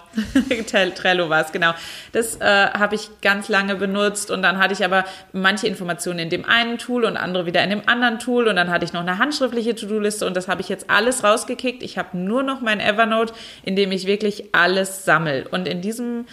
genau. 0.69 0.91
Trello 0.97 1.31
war 1.31 1.43
es, 1.43 1.53
genau. 1.53 1.73
Das 2.11 2.41
äh, 2.41 2.45
habe 2.45 2.97
ich 2.97 3.11
ganz 3.23 3.49
lange 3.49 3.77
benutzt 3.77 4.33
und 4.33 4.43
dann 4.43 4.59
hatte 4.59 4.75
ich 4.75 4.85
aber 4.85 5.05
manche 5.33 5.69
Informationen 5.69 6.19
in 6.19 6.31
dem 6.31 6.45
einen 6.45 6.79
Tool 6.79 7.05
und 7.05 7.17
andere 7.17 7.47
wieder 7.47 7.63
in 7.63 7.71
dem 7.71 7.83
anderen 7.89 8.19
Tool 8.19 8.49
und 8.49 8.57
dann 8.57 8.71
hatte 8.71 8.85
ich 8.85 8.93
noch 8.93 9.03
eine 9.03 9.19
handschriftliche 9.19 9.77
To-Do-Liste 9.77 10.27
und 10.27 10.37
das 10.37 10.49
habe 10.49 10.63
ich 10.63 10.69
jetzt 10.69 10.91
alles 10.91 11.23
rausgekickt. 11.23 11.85
Ich 11.85 11.97
habe 11.97 12.19
nur 12.19 12.43
noch 12.43 12.61
mein 12.61 12.81
Evernote, 12.81 13.33
in 13.63 13.77
dem 13.77 13.93
ich 13.93 14.09
wirklich 14.09 14.47
alles 14.53 15.05
sammle. 15.05 15.47
Und 15.49 15.69
in 15.69 15.81
diesem, 15.81 16.27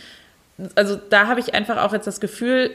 also 0.76 0.96
da 0.96 1.28
habe 1.28 1.40
ich 1.40 1.54
einfach 1.54 1.78
auch 1.78 1.94
jetzt 1.94 2.08
das 2.08 2.20
Gefühl, 2.20 2.72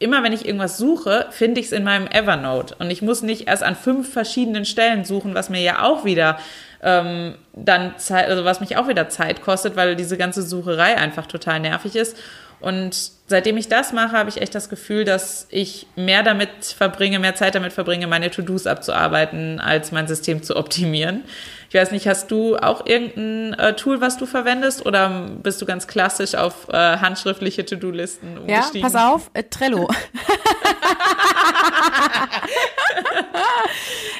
immer 0.00 0.22
wenn 0.22 0.32
ich 0.32 0.46
irgendwas 0.46 0.78
suche, 0.78 1.26
finde 1.30 1.60
ich 1.60 1.66
es 1.66 1.72
in 1.72 1.84
meinem 1.84 2.06
Evernote. 2.06 2.74
Und 2.78 2.90
ich 2.90 3.02
muss 3.02 3.22
nicht 3.22 3.48
erst 3.48 3.62
an 3.62 3.76
fünf 3.76 4.10
verschiedenen 4.12 4.64
Stellen 4.64 5.04
suchen, 5.04 5.34
was 5.34 5.50
mir 5.50 5.60
ja 5.60 5.82
auch 5.82 6.04
wieder 6.04 6.38
ähm, 6.82 7.34
dann 7.52 7.98
Zeit, 7.98 8.28
also 8.28 8.44
was 8.44 8.60
mich 8.60 8.78
auch 8.78 8.88
wieder 8.88 9.10
Zeit 9.10 9.42
kostet, 9.42 9.76
weil 9.76 9.96
diese 9.96 10.16
ganze 10.16 10.42
Sucherei 10.42 10.96
einfach 10.96 11.26
total 11.26 11.60
nervig 11.60 11.96
ist. 11.96 12.16
Und 12.60 12.94
seitdem 13.26 13.56
ich 13.56 13.68
das 13.68 13.92
mache, 13.92 14.12
habe 14.12 14.28
ich 14.28 14.40
echt 14.40 14.54
das 14.54 14.68
Gefühl, 14.68 15.04
dass 15.04 15.46
ich 15.50 15.86
mehr 15.96 16.22
damit 16.22 16.64
verbringe, 16.64 17.18
mehr 17.18 17.34
Zeit 17.34 17.54
damit 17.54 17.72
verbringe, 17.72 18.06
meine 18.06 18.30
To-Dos 18.30 18.66
abzuarbeiten, 18.66 19.60
als 19.60 19.92
mein 19.92 20.06
System 20.06 20.42
zu 20.42 20.56
optimieren. 20.56 21.24
Ich 21.70 21.74
weiß 21.74 21.92
nicht, 21.92 22.06
hast 22.08 22.30
du 22.30 22.56
auch 22.56 22.84
irgendein 22.84 23.54
äh, 23.58 23.74
Tool, 23.76 24.00
was 24.00 24.18
du 24.18 24.26
verwendest 24.26 24.84
oder 24.84 25.30
bist 25.42 25.62
du 25.62 25.66
ganz 25.66 25.86
klassisch 25.86 26.34
auf 26.34 26.68
äh, 26.68 26.98
handschriftliche 26.98 27.64
To-Do-Listen 27.64 28.38
umgestiegen? 28.38 28.80
Ja, 28.80 28.82
pass 28.82 28.96
auf, 28.96 29.30
äh, 29.34 29.44
Trello. 29.44 29.88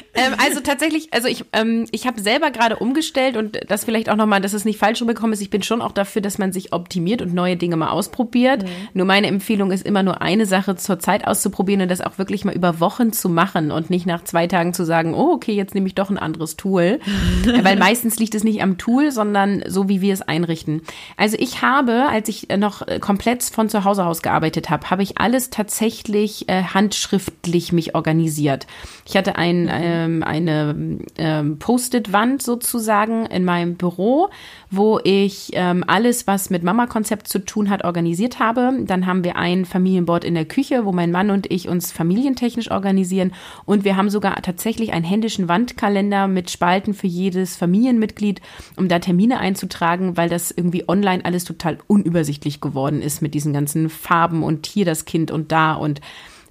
ähm, 0.13 0.33
also 0.43 0.59
tatsächlich, 0.59 1.13
also 1.13 1.27
ich, 1.27 1.45
ähm, 1.53 1.87
ich 1.91 2.05
habe 2.05 2.21
selber 2.21 2.51
gerade 2.51 2.77
umgestellt 2.77 3.37
und 3.37 3.59
das 3.67 3.85
vielleicht 3.85 4.09
auch 4.09 4.15
nochmal, 4.15 4.41
dass 4.41 4.53
es 4.53 4.65
nicht 4.65 4.77
falsch 4.77 5.01
rumgekommen 5.01 5.33
ist. 5.33 5.41
Ich 5.41 5.49
bin 5.49 5.63
schon 5.63 5.81
auch 5.81 5.93
dafür, 5.93 6.21
dass 6.21 6.37
man 6.37 6.51
sich 6.51 6.73
optimiert 6.73 7.21
und 7.21 7.33
neue 7.33 7.55
Dinge 7.55 7.77
mal 7.77 7.89
ausprobiert. 7.89 8.63
Mhm. 8.63 8.67
Nur 8.93 9.05
meine 9.05 9.27
Empfehlung 9.27 9.71
ist 9.71 9.85
immer 9.85 10.03
nur 10.03 10.21
eine 10.21 10.45
Sache 10.45 10.75
zur 10.75 10.99
Zeit 10.99 11.25
auszuprobieren 11.25 11.81
und 11.81 11.89
das 11.89 12.01
auch 12.01 12.17
wirklich 12.17 12.43
mal 12.43 12.55
über 12.55 12.79
Wochen 12.79 13.13
zu 13.13 13.29
machen 13.29 13.71
und 13.71 13.89
nicht 13.89 14.05
nach 14.05 14.23
zwei 14.23 14.47
Tagen 14.47 14.73
zu 14.73 14.83
sagen, 14.83 15.13
oh, 15.13 15.31
okay, 15.33 15.53
jetzt 15.53 15.75
nehme 15.75 15.87
ich 15.87 15.95
doch 15.95 16.09
ein 16.09 16.17
anderes 16.17 16.57
Tool. 16.57 16.99
Weil 17.45 17.77
meistens 17.77 18.19
liegt 18.19 18.35
es 18.35 18.43
nicht 18.43 18.61
am 18.61 18.77
Tool, 18.77 19.11
sondern 19.11 19.63
so, 19.67 19.87
wie 19.87 20.01
wir 20.01 20.13
es 20.13 20.21
einrichten. 20.21 20.81
Also 21.15 21.37
ich 21.39 21.61
habe, 21.61 22.07
als 22.09 22.27
ich 22.27 22.47
noch 22.57 22.85
komplett 22.99 23.43
von 23.43 23.69
zu 23.69 23.85
Hause 23.85 24.05
aus 24.05 24.21
gearbeitet 24.21 24.69
habe, 24.69 24.89
habe 24.89 25.03
ich 25.03 25.17
alles 25.17 25.49
tatsächlich 25.49 26.49
äh, 26.49 26.63
handschriftlich 26.63 27.71
mich 27.71 27.95
organisiert. 27.95 28.67
Ich 29.05 29.15
hatte 29.15 29.35
ein, 29.35 29.69
ähm, 30.05 30.23
eine 30.23 30.99
ähm, 31.17 31.59
Post-it-Wand 31.59 32.41
sozusagen 32.41 33.25
in 33.25 33.45
meinem 33.45 33.75
Büro, 33.75 34.29
wo 34.69 34.99
ich 35.03 35.51
ähm, 35.53 35.83
alles, 35.87 36.27
was 36.27 36.49
mit 36.49 36.63
Mama-Konzept 36.63 37.27
zu 37.27 37.39
tun 37.39 37.69
hat, 37.69 37.83
organisiert 37.83 38.39
habe. 38.39 38.73
Dann 38.85 39.05
haben 39.05 39.23
wir 39.23 39.35
ein 39.35 39.65
Familienboard 39.65 40.23
in 40.23 40.35
der 40.35 40.45
Küche, 40.45 40.85
wo 40.85 40.91
mein 40.91 41.11
Mann 41.11 41.29
und 41.29 41.51
ich 41.51 41.67
uns 41.67 41.91
familientechnisch 41.91 42.71
organisieren. 42.71 43.33
Und 43.65 43.83
wir 43.83 43.97
haben 43.97 44.09
sogar 44.09 44.41
tatsächlich 44.41 44.93
einen 44.93 45.05
händischen 45.05 45.47
Wandkalender 45.47 46.27
mit 46.27 46.49
Spalten 46.49 46.93
für 46.93 47.07
jedes 47.07 47.55
Familienmitglied, 47.55 48.41
um 48.77 48.87
da 48.87 48.99
Termine 48.99 49.39
einzutragen, 49.39 50.17
weil 50.17 50.29
das 50.29 50.51
irgendwie 50.51 50.87
online 50.87 51.23
alles 51.25 51.43
total 51.43 51.77
unübersichtlich 51.87 52.61
geworden 52.61 53.01
ist 53.01 53.21
mit 53.21 53.33
diesen 53.33 53.53
ganzen 53.53 53.89
Farben 53.89 54.43
und 54.43 54.65
hier 54.65 54.85
das 54.85 55.05
Kind 55.05 55.31
und 55.31 55.51
da 55.51 55.73
und 55.73 56.01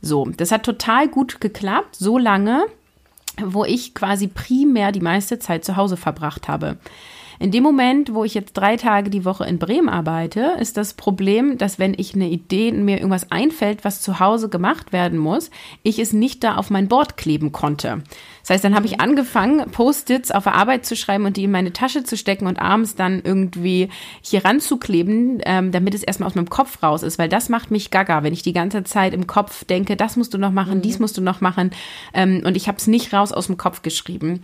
so. 0.03 0.27
Das 0.37 0.53
hat 0.53 0.65
total 0.65 1.09
gut 1.09 1.41
geklappt, 1.41 1.97
so 1.97 2.19
lange, 2.19 2.65
wo 3.45 3.65
ich 3.65 3.95
quasi 3.95 4.29
primär 4.29 4.93
die 4.93 5.01
meiste 5.01 5.39
Zeit 5.39 5.65
zu 5.65 5.77
Hause 5.77 5.97
verbracht 5.97 6.49
habe. 6.49 6.77
In 7.41 7.51
dem 7.51 7.63
Moment, 7.63 8.13
wo 8.13 8.23
ich 8.23 8.35
jetzt 8.35 8.53
drei 8.53 8.77
Tage 8.77 9.09
die 9.09 9.25
Woche 9.25 9.47
in 9.47 9.59
Bremen 9.59 9.89
arbeite, 9.89 10.57
ist 10.61 10.77
das 10.77 10.93
Problem, 10.93 11.57
dass 11.57 11.79
wenn 11.79 11.95
ich 11.97 12.15
eine 12.15 12.29
Idee, 12.29 12.71
mir 12.71 12.99
irgendwas 12.99 13.33
einfällt, 13.33 13.83
was 13.83 14.03
zu 14.03 14.21
Hause 14.21 14.51
gemacht 14.51 14.93
werden 14.93 15.19
muss, 15.19 15.51
ich 15.83 15.99
es 15.99 16.13
nicht 16.13 16.45
da 16.45 16.57
auf 16.57 16.69
mein 16.69 16.87
Board 16.87 17.17
kleben 17.17 17.51
konnte. 17.51 18.03
Das 18.43 18.51
heißt, 18.51 18.65
dann 18.65 18.75
habe 18.75 18.87
ich 18.87 19.01
angefangen, 19.01 19.71
Post-its 19.71 20.31
auf 20.31 20.45
der 20.45 20.55
Arbeit 20.55 20.85
zu 20.85 20.97
schreiben 20.97 21.25
und 21.25 21.37
die 21.37 21.45
in 21.45 21.51
meine 21.51 21.73
Tasche 21.73 22.05
zu 22.05 22.17
stecken 22.17 22.47
und 22.47 22.59
abends 22.59 22.95
dann 22.95 23.23
irgendwie 23.25 23.89
hier 24.23 24.45
ranzukleben, 24.45 25.41
ähm, 25.45 25.73
damit 25.73 25.95
es 25.95 26.03
erstmal 26.03 26.27
aus 26.27 26.35
meinem 26.35 26.51
Kopf 26.51 26.83
raus 26.83 27.03
ist, 27.03 27.19
weil 27.19 27.29
das 27.29 27.49
macht 27.49 27.71
mich 27.71 27.91
gaga, 27.91 28.23
wenn 28.23 28.33
ich 28.35 28.43
die 28.43 28.53
ganze 28.53 28.85
Zeit 28.85 29.15
im 29.15 29.27
Kopf 29.27 29.65
denke, 29.65 29.97
das 29.97 30.17
musst 30.17 30.35
du 30.35 30.39
noch 30.39 30.53
machen, 30.53 30.79
mhm. 30.79 30.83
dies 30.83 30.99
musst 30.99 31.17
du 31.17 31.23
noch 31.23 31.41
machen 31.41 31.71
ähm, 32.13 32.43
und 32.45 32.57
ich 32.57 32.69
habe 32.69 32.77
es 32.77 32.87
nicht 32.87 33.15
raus 33.15 33.33
aus 33.33 33.47
dem 33.47 33.57
Kopf 33.57 33.81
geschrieben. 33.81 34.43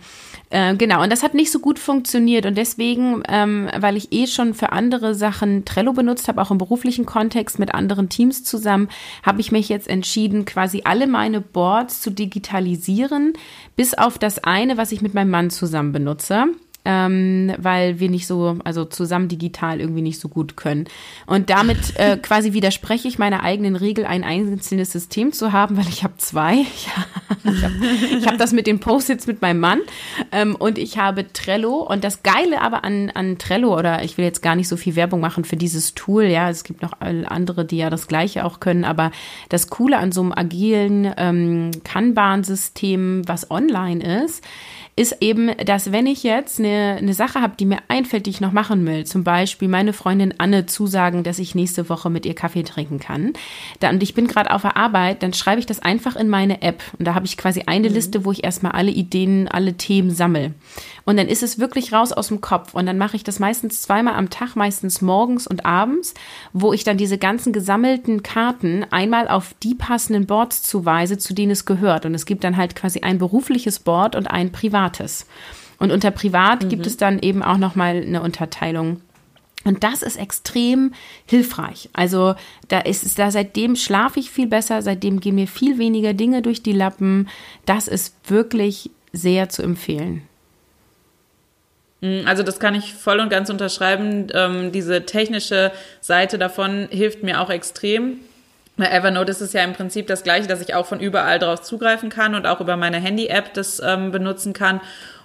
Äh, 0.49 0.75
genau, 0.77 1.03
und 1.03 1.11
das 1.11 1.21
hat 1.21 1.33
nicht 1.33 1.51
so 1.51 1.59
gut 1.59 1.77
funktioniert 1.77 2.45
und 2.45 2.57
deswegen, 2.57 2.86
ähm, 2.95 3.69
weil 3.77 3.97
ich 3.97 4.11
eh 4.11 4.27
schon 4.27 4.53
für 4.53 4.71
andere 4.71 5.15
Sachen 5.15 5.65
Trello 5.65 5.93
benutzt 5.93 6.27
habe, 6.27 6.41
auch 6.41 6.51
im 6.51 6.57
beruflichen 6.57 7.05
Kontext 7.05 7.59
mit 7.59 7.73
anderen 7.73 8.09
Teams 8.09 8.43
zusammen, 8.43 8.89
habe 9.23 9.41
ich 9.41 9.51
mich 9.51 9.69
jetzt 9.69 9.87
entschieden, 9.87 10.45
quasi 10.45 10.81
alle 10.85 11.07
meine 11.07 11.41
Boards 11.41 12.01
zu 12.01 12.11
digitalisieren, 12.11 13.33
bis 13.75 13.93
auf 13.93 14.17
das 14.17 14.43
eine, 14.43 14.77
was 14.77 14.91
ich 14.91 15.01
mit 15.01 15.13
meinem 15.13 15.31
Mann 15.31 15.49
zusammen 15.49 15.91
benutze 15.91 16.45
ähm, 16.89 17.51
weil 17.57 17.99
wir 17.99 18.09
nicht 18.09 18.27
so, 18.27 18.57
also 18.63 18.85
zusammen 18.85 19.27
digital 19.27 19.81
irgendwie 19.81 20.01
nicht 20.01 20.21
so 20.21 20.29
gut 20.29 20.55
können. 20.55 20.85
Und 21.25 21.49
damit 21.49 21.97
äh, 21.97 22.15
quasi 22.21 22.53
widerspreche 22.53 23.09
ich 23.09 23.19
meiner 23.19 23.43
eigenen 23.43 23.75
Regel, 23.75 24.05
ein 24.05 24.23
einzelnes 24.23 24.93
System 24.93 25.33
zu 25.33 25.51
haben, 25.51 25.75
weil 25.75 25.89
ich 25.89 26.05
habe 26.05 26.13
zwei. 26.15 26.61
ich 27.43 27.63
habe 27.63 28.25
hab 28.25 28.37
das 28.37 28.53
mit 28.53 28.67
den 28.67 28.79
Post-its 28.79 29.27
mit 29.27 29.41
meinem 29.41 29.59
Mann 29.59 29.81
ähm, 30.31 30.55
und 30.55 30.77
ich 30.77 30.97
habe 30.97 31.27
Trello. 31.33 31.81
Und 31.81 32.05
das 32.05 32.23
Geile 32.23 32.61
aber 32.61 32.85
an, 32.85 33.09
an 33.09 33.37
Trello, 33.37 33.77
oder 33.77 34.05
ich 34.05 34.17
will 34.17 34.23
jetzt 34.23 34.41
gar 34.41 34.55
nicht 34.55 34.69
so 34.69 34.77
viel 34.77 34.95
Werbung 34.95 35.19
machen 35.19 35.43
für 35.43 35.57
dieses 35.57 35.93
Tool, 35.93 36.23
ja, 36.23 36.49
es 36.49 36.63
gibt 36.63 36.81
noch 36.81 36.93
andere, 37.01 37.65
die 37.65 37.77
ja 37.77 37.89
das 37.89 38.07
Gleiche 38.07 38.45
auch 38.45 38.61
können, 38.61 38.85
aber 38.85 39.11
das 39.49 39.69
Coole 39.69 39.97
an 39.97 40.13
so 40.13 40.21
einem 40.21 40.31
agilen 40.31 41.11
ähm, 41.17 41.71
Kanban-System, 41.83 43.23
was 43.27 43.51
online 43.51 44.23
ist, 44.23 44.41
ist 44.97 45.17
eben, 45.21 45.55
dass 45.63 45.91
wenn 45.91 46.07
ich 46.07 46.23
jetzt 46.23 46.59
eine, 46.59 46.95
eine 46.97 47.13
Sache 47.13 47.39
habe, 47.39 47.53
die 47.55 47.65
mir 47.65 47.77
einfällt, 47.87 48.25
die 48.25 48.31
ich 48.31 48.41
noch 48.41 48.51
machen 48.51 48.83
will, 48.87 49.05
zum 49.05 49.23
Beispiel 49.23 49.67
meine 49.67 49.93
Freundin 49.93 50.33
Anne 50.39 50.65
zusagen, 50.65 51.23
dass 51.23 51.37
ich 51.37 51.53
nächste 51.53 51.87
Woche 51.87 52.09
mit 52.09 52.25
ihr 52.25 52.33
Kaffee 52.33 52.63
trinken 52.63 52.99
kann, 52.99 53.33
dann, 53.79 53.95
und 53.95 54.03
ich 54.03 54.15
bin 54.15 54.27
gerade 54.27 54.49
auf 54.49 54.63
der 54.63 54.75
Arbeit, 54.75 55.21
dann 55.21 55.33
schreibe 55.33 55.59
ich 55.59 55.67
das 55.67 55.79
einfach 55.79 56.15
in 56.15 56.29
meine 56.29 56.63
App. 56.63 56.81
Und 56.97 57.07
da 57.07 57.13
habe 57.13 57.27
ich 57.27 57.37
quasi 57.37 57.63
eine 57.67 57.89
mhm. 57.89 57.93
Liste, 57.93 58.25
wo 58.25 58.31
ich 58.31 58.43
erstmal 58.43 58.71
alle 58.71 58.89
Ideen, 58.89 59.47
alle 59.47 59.75
Themen 59.75 60.09
sammle. 60.09 60.55
Und 61.05 61.17
dann 61.17 61.27
ist 61.27 61.43
es 61.43 61.59
wirklich 61.59 61.93
raus 61.93 62.11
aus 62.11 62.29
dem 62.29 62.41
Kopf. 62.41 62.73
Und 62.73 62.87
dann 62.87 62.97
mache 62.97 63.15
ich 63.15 63.23
das 63.23 63.37
meistens 63.37 63.83
zweimal 63.83 64.15
am 64.15 64.31
Tag, 64.31 64.55
meistens 64.55 65.03
morgens 65.03 65.45
und 65.45 65.63
abends, 65.63 66.15
wo 66.53 66.73
ich 66.73 66.83
dann 66.83 66.97
diese 66.97 67.19
ganzen 67.19 67.53
gesammelten 67.53 68.23
Karten 68.23 68.83
einmal 68.89 69.27
auf 69.27 69.53
die 69.61 69.75
passenden 69.75 70.25
Boards 70.25 70.63
zuweise, 70.63 71.19
zu 71.19 71.35
denen 71.35 71.51
es 71.51 71.65
gehört. 71.65 72.07
Und 72.07 72.15
es 72.15 72.25
gibt 72.25 72.43
dann 72.43 72.57
halt 72.57 72.75
quasi 72.75 73.01
ein 73.01 73.19
berufliches 73.19 73.77
Board 73.77 74.15
und 74.15 74.25
ein 74.25 74.51
privates. 74.51 74.86
Und 75.79 75.91
unter 75.91 76.11
privat 76.11 76.63
mhm. 76.63 76.69
gibt 76.69 76.87
es 76.87 76.97
dann 76.97 77.19
eben 77.19 77.43
auch 77.43 77.57
nochmal 77.57 77.97
eine 77.97 78.21
Unterteilung. 78.21 79.01
Und 79.63 79.83
das 79.83 80.01
ist 80.01 80.17
extrem 80.17 80.93
hilfreich. 81.25 81.89
Also 81.91 82.35
da 82.69 82.79
ist 82.79 83.03
es 83.03 83.15
da 83.15 83.31
seitdem 83.31 83.75
schlafe 83.75 84.19
ich 84.19 84.31
viel 84.31 84.47
besser, 84.47 84.81
seitdem 84.81 85.19
gehen 85.19 85.35
mir 85.35 85.47
viel 85.47 85.77
weniger 85.77 86.13
Dinge 86.13 86.41
durch 86.41 86.63
die 86.63 86.71
Lappen. 86.71 87.27
Das 87.65 87.87
ist 87.87 88.15
wirklich 88.29 88.89
sehr 89.11 89.49
zu 89.49 89.63
empfehlen. 89.63 90.21
Mm, 92.01 92.21
also 92.25 92.43
das 92.43 92.59
kann 92.59 92.75
ich 92.75 92.93
voll 92.93 93.19
und 93.19 93.29
ganz 93.29 93.49
unterschreiben. 93.49 94.27
Ähm, 94.33 94.71
diese 94.71 95.05
technische 95.05 95.71
Seite 95.99 96.37
davon 96.37 96.87
hilft 96.89 97.23
mir 97.23 97.41
auch 97.41 97.49
extrem. 97.49 98.21
Bei 98.77 98.91
Evernote 98.91 99.31
ist 99.31 99.41
es 99.41 99.53
ja 99.53 99.63
im 99.63 99.73
Prinzip 99.73 100.05
das 100.07 100.23
gleiche, 100.23 100.47
dass 100.47 100.61
ich 100.61 100.75
auch 100.75 100.85
von 100.85 100.99
überall 100.99 101.39
drauf 101.39 101.61
zugreifen 101.61 102.09
kann 102.09 102.35
und 102.35 102.45
auch 102.45 102.61
über 102.61 102.77
meine 102.77 102.97
Handy-App 102.97 103.53
das 103.53 103.81
ähm, 103.83 104.11
benutzen 104.11 104.53
kann. 104.53 104.81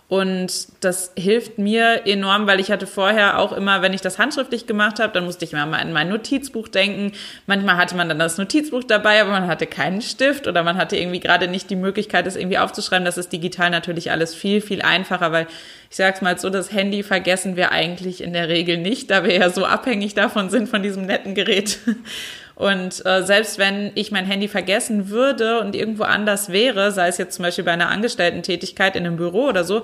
Und 0.08 0.68
das 0.84 1.12
hilft 1.16 1.56
mir 1.56 2.06
enorm, 2.06 2.46
weil 2.46 2.60
ich 2.60 2.70
hatte 2.70 2.86
vorher 2.86 3.38
auch 3.38 3.52
immer, 3.52 3.80
wenn 3.80 3.94
ich 3.94 4.02
das 4.02 4.18
handschriftlich 4.18 4.66
gemacht 4.66 5.00
habe, 5.00 5.12
dann 5.14 5.24
musste 5.24 5.46
ich 5.46 5.54
immer 5.54 5.64
mal 5.64 5.78
in 5.78 5.90
mein 5.90 6.10
Notizbuch 6.10 6.68
denken. 6.68 7.12
Manchmal 7.46 7.78
hatte 7.78 7.96
man 7.96 8.10
dann 8.10 8.18
das 8.18 8.36
Notizbuch 8.36 8.84
dabei, 8.84 9.22
aber 9.22 9.30
man 9.30 9.46
hatte 9.46 9.66
keinen 9.66 10.02
Stift 10.02 10.46
oder 10.46 10.62
man 10.64 10.76
hatte 10.76 10.98
irgendwie 10.98 11.20
gerade 11.20 11.48
nicht 11.48 11.70
die 11.70 11.76
Möglichkeit, 11.76 12.26
das 12.26 12.36
irgendwie 12.36 12.58
aufzuschreiben. 12.58 13.06
Das 13.06 13.16
ist 13.16 13.32
digital 13.32 13.70
natürlich 13.70 14.10
alles 14.10 14.34
viel, 14.34 14.60
viel 14.60 14.82
einfacher, 14.82 15.32
weil 15.32 15.46
ich 15.88 15.96
sag's 15.96 16.20
mal 16.20 16.38
so, 16.38 16.50
das 16.50 16.72
Handy 16.72 17.02
vergessen 17.02 17.56
wir 17.56 17.72
eigentlich 17.72 18.22
in 18.22 18.34
der 18.34 18.48
Regel 18.48 18.76
nicht, 18.76 19.10
da 19.10 19.24
wir 19.24 19.32
ja 19.32 19.48
so 19.48 19.64
abhängig 19.64 20.12
davon 20.12 20.50
sind, 20.50 20.68
von 20.68 20.82
diesem 20.82 21.06
netten 21.06 21.34
Gerät. 21.34 21.78
Und 22.54 23.04
äh, 23.06 23.22
selbst 23.22 23.58
wenn 23.58 23.92
ich 23.94 24.12
mein 24.12 24.26
Handy 24.26 24.48
vergessen 24.48 25.08
würde 25.08 25.60
und 25.60 25.74
irgendwo 25.74 26.04
anders 26.04 26.50
wäre, 26.50 26.92
sei 26.92 27.08
es 27.08 27.18
jetzt 27.18 27.36
zum 27.36 27.44
Beispiel 27.44 27.64
bei 27.64 27.72
einer 27.72 27.88
Angestellten-Tätigkeit 27.90 28.96
in 28.96 29.06
einem 29.06 29.16
Büro 29.16 29.48
oder 29.48 29.64
so, 29.64 29.82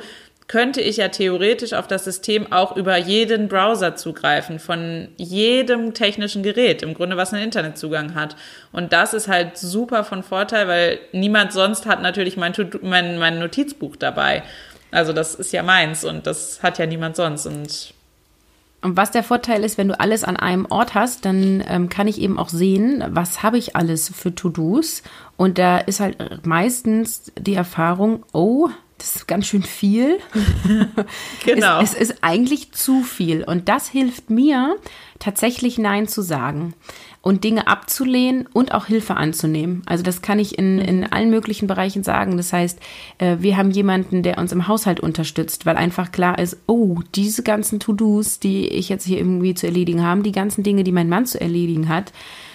könnte 0.48 0.80
ich 0.80 0.96
ja 0.96 1.08
theoretisch 1.08 1.74
auf 1.74 1.86
das 1.86 2.04
System 2.04 2.50
auch 2.50 2.74
über 2.74 2.96
jeden 2.96 3.48
Browser 3.48 3.96
zugreifen, 3.96 4.58
von 4.58 5.08
jedem 5.16 5.92
technischen 5.92 6.42
Gerät, 6.42 6.82
im 6.82 6.94
Grunde 6.94 7.18
was 7.18 7.34
einen 7.34 7.44
Internetzugang 7.44 8.14
hat. 8.14 8.34
Und 8.72 8.94
das 8.94 9.12
ist 9.12 9.28
halt 9.28 9.58
super 9.58 10.04
von 10.04 10.22
Vorteil, 10.22 10.66
weil 10.66 10.98
niemand 11.12 11.52
sonst 11.52 11.84
hat 11.84 12.00
natürlich 12.00 12.38
mein, 12.38 12.54
mein, 12.80 13.18
mein 13.18 13.38
Notizbuch 13.38 13.96
dabei. 13.96 14.42
Also 14.90 15.12
das 15.12 15.34
ist 15.34 15.52
ja 15.52 15.62
meins 15.62 16.02
und 16.02 16.26
das 16.26 16.62
hat 16.62 16.78
ja 16.78 16.86
niemand 16.86 17.16
sonst. 17.16 17.44
Und 17.44 17.92
und 18.80 18.96
was 18.96 19.10
der 19.10 19.24
Vorteil 19.24 19.64
ist, 19.64 19.76
wenn 19.76 19.88
du 19.88 19.98
alles 19.98 20.22
an 20.22 20.36
einem 20.36 20.66
Ort 20.70 20.94
hast, 20.94 21.24
dann 21.24 21.64
ähm, 21.68 21.88
kann 21.88 22.06
ich 22.06 22.20
eben 22.20 22.38
auch 22.38 22.48
sehen, 22.48 23.02
was 23.08 23.42
habe 23.42 23.58
ich 23.58 23.74
alles 23.74 24.08
für 24.14 24.34
To-Dos. 24.34 25.02
Und 25.36 25.58
da 25.58 25.78
ist 25.78 25.98
halt 25.98 26.46
meistens 26.46 27.32
die 27.36 27.54
Erfahrung, 27.54 28.24
oh, 28.32 28.68
das 28.98 29.16
ist 29.16 29.28
ganz 29.28 29.46
schön 29.46 29.62
viel. 29.62 30.18
genau. 31.44 31.80
Es, 31.80 31.94
es, 31.94 32.10
ist 32.10 32.18
eigentlich 32.22 32.72
zu 32.72 33.02
viel. 33.02 33.42
Und 33.42 33.68
das 33.68 33.88
hilft 33.88 34.30
mir, 34.30 34.76
tatsächlich 35.18 35.78
Nein 35.78 36.06
zu 36.06 36.22
sagen 36.22 36.74
und 37.20 37.44
Dinge 37.44 37.66
abzulehnen 37.66 38.46
und 38.52 38.72
auch 38.72 38.86
Hilfe 38.86 39.16
anzunehmen. 39.16 39.82
Also 39.86 40.02
das 40.02 40.22
kann 40.22 40.38
ich 40.38 40.58
in, 40.58 40.78
in 40.78 41.04
allen 41.04 41.30
möglichen 41.30 41.66
Bereichen 41.66 42.02
sagen. 42.02 42.36
Das 42.36 42.52
heißt, 42.52 42.78
äh, 43.18 43.36
wir 43.40 43.56
haben 43.56 43.70
jemanden, 43.70 44.22
der 44.22 44.38
uns 44.38 44.52
im 44.52 44.68
Haushalt 44.68 45.00
unterstützt, 45.00 45.66
weil 45.66 45.76
einfach 45.76 46.12
klar 46.12 46.38
ist, 46.38 46.58
oh, 46.66 47.00
diese 47.14 47.42
ganzen 47.42 47.80
To-Dos, 47.80 48.38
die 48.38 48.68
ich 48.68 48.88
jetzt 48.88 49.04
hier 49.04 49.18
irgendwie 49.18 49.54
zu 49.54 49.66
erledigen 49.66 50.02
habe, 50.02 50.22
die 50.22 50.32
ganzen 50.32 50.62
Dinge, 50.62 50.84
die 50.84 50.92
mein 50.92 51.08
Mann 51.08 51.26
zu 51.26 51.40
erledigen 51.40 51.88
hat, 51.88 52.12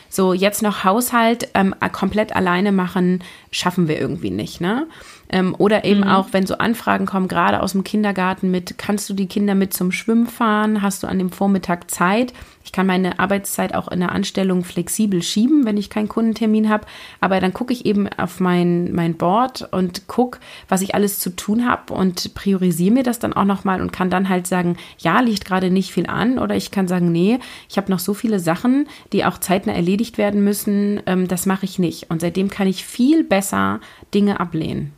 so 0.10 0.34
jetzt 0.34 0.62
noch 0.62 0.84
Haushalt 0.84 1.50
ähm, 1.56 1.74
komplett 1.92 2.36
alleine 2.36 2.72
machen, 2.72 3.24
schaffen 3.52 3.88
wir 3.88 4.00
irgendwie 4.00 4.30
nicht, 4.30 4.62
ne? 4.62 4.88
Ähm, 5.34 5.56
oder 5.58 5.84
eben 5.84 6.02
mhm. 6.02 6.10
auch, 6.10 6.28
wenn 6.32 6.46
so 6.46 6.60
Anfragen 6.60 7.08
kommen, 7.08 7.28
gerade 7.28 7.64
aus 7.64 7.72
dem 7.72 7.84
Kindergarten 7.84 8.52
mit, 8.52 8.78
kannst 8.78 9.10
du 9.10 9.16
die 9.16 9.26
Kinder 9.26 9.56
mit 9.56 9.74
zum 9.74 9.92
Schwimmen 9.92 10.28
fahren? 10.28 10.84
Hast 10.84 11.02
du 11.02 11.08
an 11.08 11.18
dem 11.18 11.32
Vormittag 11.32 11.90
Zeit? 11.90 12.34
Ich 12.64 12.72
kann 12.72 12.86
meine 12.86 13.18
Arbeitszeit 13.18 13.74
auch 13.74 13.88
in 13.88 14.00
der 14.00 14.12
Anstellung 14.12 14.64
flexibel 14.64 15.24
schieben, 15.24 15.66
wenn 15.66 15.76
ich 15.76 15.90
keinen 15.90 16.08
Kundentermin 16.08 16.70
habe. 16.70 16.86
Aber 17.20 17.40
dann 17.40 17.52
gucke 17.52 17.74
ich 17.74 17.88
eben 17.88 18.08
auf 18.10 18.40
mein, 18.40 18.94
mein 18.94 19.16
Board 19.16 19.68
und 19.72 20.06
gucke, 20.08 20.38
was 20.70 20.84
ich 20.84 20.94
alles 20.94 21.18
zu 21.18 21.32
tun 21.32 21.68
habe 21.68 21.92
und 21.96 22.36
priorisiere 22.36 22.94
mir 22.94 23.04
das 23.04 23.18
dann 23.18 23.34
auch 23.34 23.46
nochmal 23.46 23.82
und 23.82 23.92
kann 23.92 24.12
dann 24.12 24.30
halt 24.30 24.46
sagen, 24.46 24.78
ja, 25.00 25.20
liegt 25.20 25.46
gerade 25.46 25.72
nicht 25.72 25.92
viel 25.92 26.06
an. 26.06 26.38
Oder 26.38 26.56
ich 26.56 26.70
kann 26.70 26.88
sagen, 26.88 27.12
nee, 27.12 27.40
ich 27.68 27.78
habe 27.78 27.92
noch 27.92 28.00
so 28.00 28.14
viele 28.14 28.40
Sachen, 28.40 28.88
die 29.14 29.26
auch 29.26 29.40
zeitnah 29.40 29.74
erledigt 29.74 30.20
werden 30.20 30.44
müssen. 30.44 31.02
Ähm, 31.08 31.28
das 31.28 31.48
mache 31.48 31.66
ich 31.66 31.80
nicht. 31.80 32.12
Und 32.12 32.22
seitdem 32.22 32.52
kann 32.52 32.68
ich 32.68 32.86
viel 32.86 33.24
besser 33.24 33.80
Dinge 34.14 34.40
ablehnen. 34.40 34.94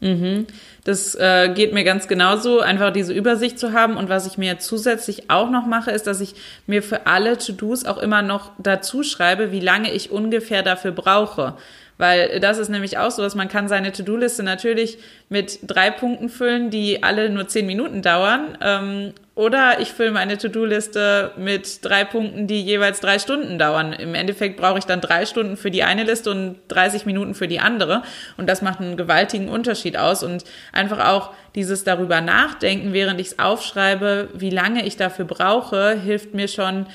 Mhm. 0.00 0.46
Das 0.84 1.14
äh, 1.14 1.50
geht 1.54 1.74
mir 1.74 1.84
ganz 1.84 2.08
genauso, 2.08 2.60
einfach 2.60 2.92
diese 2.92 3.12
Übersicht 3.12 3.58
zu 3.58 3.72
haben. 3.72 3.96
Und 3.96 4.08
was 4.08 4.26
ich 4.26 4.38
mir 4.38 4.58
zusätzlich 4.58 5.30
auch 5.30 5.50
noch 5.50 5.66
mache, 5.66 5.90
ist, 5.90 6.06
dass 6.06 6.20
ich 6.20 6.34
mir 6.66 6.82
für 6.82 7.06
alle 7.06 7.36
To-Dos 7.36 7.84
auch 7.84 7.98
immer 7.98 8.22
noch 8.22 8.52
dazu 8.58 9.02
schreibe, 9.02 9.52
wie 9.52 9.60
lange 9.60 9.92
ich 9.92 10.10
ungefähr 10.10 10.62
dafür 10.62 10.92
brauche. 10.92 11.54
Weil 12.00 12.40
das 12.40 12.56
ist 12.56 12.70
nämlich 12.70 12.96
auch 12.96 13.10
so, 13.10 13.20
dass 13.20 13.34
man 13.34 13.48
kann 13.48 13.68
seine 13.68 13.92
To-Do-Liste 13.92 14.42
natürlich 14.42 14.96
mit 15.28 15.58
drei 15.64 15.90
Punkten 15.90 16.30
füllen, 16.30 16.70
die 16.70 17.02
alle 17.02 17.28
nur 17.28 17.46
zehn 17.46 17.66
Minuten 17.66 18.00
dauern. 18.00 18.56
Ähm, 18.62 19.12
oder 19.34 19.80
ich 19.80 19.92
fülle 19.92 20.10
meine 20.10 20.38
To-Do-Liste 20.38 21.32
mit 21.36 21.84
drei 21.84 22.04
Punkten, 22.04 22.46
die 22.46 22.62
jeweils 22.62 23.00
drei 23.00 23.18
Stunden 23.18 23.58
dauern. 23.58 23.92
Im 23.92 24.14
Endeffekt 24.14 24.56
brauche 24.56 24.78
ich 24.78 24.86
dann 24.86 25.02
drei 25.02 25.26
Stunden 25.26 25.58
für 25.58 25.70
die 25.70 25.82
eine 25.82 26.04
Liste 26.04 26.30
und 26.30 26.56
30 26.68 27.04
Minuten 27.04 27.34
für 27.34 27.48
die 27.48 27.60
andere. 27.60 28.02
Und 28.38 28.48
das 28.48 28.62
macht 28.62 28.80
einen 28.80 28.96
gewaltigen 28.96 29.50
Unterschied 29.50 29.98
aus. 29.98 30.22
Und 30.22 30.44
einfach 30.72 31.06
auch 31.06 31.34
dieses 31.54 31.84
darüber 31.84 32.22
nachdenken, 32.22 32.94
während 32.94 33.20
ich 33.20 33.26
es 33.26 33.38
aufschreibe, 33.38 34.30
wie 34.32 34.48
lange 34.48 34.86
ich 34.86 34.96
dafür 34.96 35.26
brauche, 35.26 36.00
hilft 36.02 36.32
mir 36.32 36.48
schon 36.48 36.86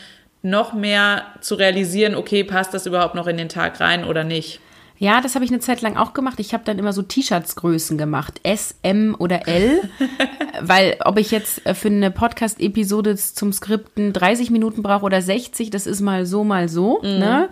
noch 0.41 0.73
mehr 0.73 1.25
zu 1.41 1.53
realisieren, 1.53 2.15
okay, 2.15 2.43
passt 2.43 2.73
das 2.73 2.87
überhaupt 2.87 3.13
noch 3.13 3.27
in 3.27 3.37
den 3.37 3.49
Tag 3.49 3.79
rein 3.79 4.03
oder 4.03 4.23
nicht. 4.23 4.61
Ja, 4.97 5.19
das 5.19 5.35
habe 5.35 5.43
ich 5.43 5.51
eine 5.51 5.59
Zeit 5.59 5.81
lang 5.81 5.97
auch 5.97 6.13
gemacht. 6.13 6.39
Ich 6.39 6.53
habe 6.53 6.63
dann 6.63 6.79
immer 6.79 6.93
so 6.93 7.01
T-Shirts-Größen 7.01 7.97
gemacht, 7.97 8.39
S, 8.43 8.75
M 8.81 9.15
oder 9.19 9.47
L, 9.47 9.89
weil 10.61 10.97
ob 11.03 11.17
ich 11.17 11.31
jetzt 11.31 11.65
äh, 11.65 11.73
für 11.73 11.89
eine 11.89 12.11
Podcast-Episode 12.11 13.17
zum 13.17 13.51
Skripten 13.51 14.13
30 14.13 14.51
Minuten 14.51 14.83
brauche 14.83 15.03
oder 15.03 15.21
60, 15.21 15.69
das 15.69 15.85
ist 15.85 15.99
mal 15.99 16.25
so, 16.25 16.45
mal 16.45 16.69
so. 16.69 17.01
Mhm. 17.01 17.09
Ne? 17.09 17.49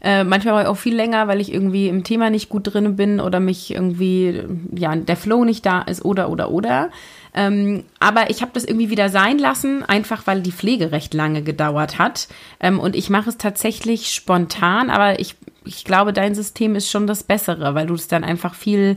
Äh, 0.00 0.22
manchmal 0.22 0.66
auch 0.66 0.76
viel 0.76 0.94
länger, 0.94 1.26
weil 1.26 1.40
ich 1.40 1.52
irgendwie 1.52 1.88
im 1.88 2.04
Thema 2.04 2.30
nicht 2.30 2.48
gut 2.48 2.72
drin 2.72 2.94
bin 2.94 3.18
oder 3.18 3.40
mich 3.40 3.72
irgendwie, 3.74 4.42
ja, 4.72 4.94
der 4.94 5.16
Flow 5.16 5.44
nicht 5.44 5.66
da 5.66 5.82
ist 5.82 6.04
oder, 6.04 6.30
oder, 6.30 6.50
oder. 6.50 6.90
Ähm, 7.36 7.82
aber 7.98 8.30
ich 8.30 8.42
habe 8.42 8.52
das 8.54 8.64
irgendwie 8.64 8.90
wieder 8.90 9.08
sein 9.08 9.38
lassen, 9.38 9.82
einfach 9.82 10.28
weil 10.28 10.40
die 10.40 10.52
Pflege 10.52 10.92
recht 10.92 11.12
lange 11.14 11.42
gedauert 11.42 11.98
hat. 11.98 12.28
Ähm, 12.60 12.78
und 12.78 12.94
ich 12.94 13.10
mache 13.10 13.30
es 13.30 13.38
tatsächlich 13.38 14.12
spontan, 14.12 14.88
aber 14.88 15.18
ich 15.18 15.34
ich 15.64 15.84
glaube, 15.84 16.12
dein 16.12 16.34
System 16.34 16.74
ist 16.76 16.90
schon 16.90 17.06
das 17.06 17.22
Bessere, 17.22 17.74
weil 17.74 17.86
du 17.86 17.94
es 17.94 18.08
dann 18.08 18.24
einfach 18.24 18.54
viel, 18.54 18.96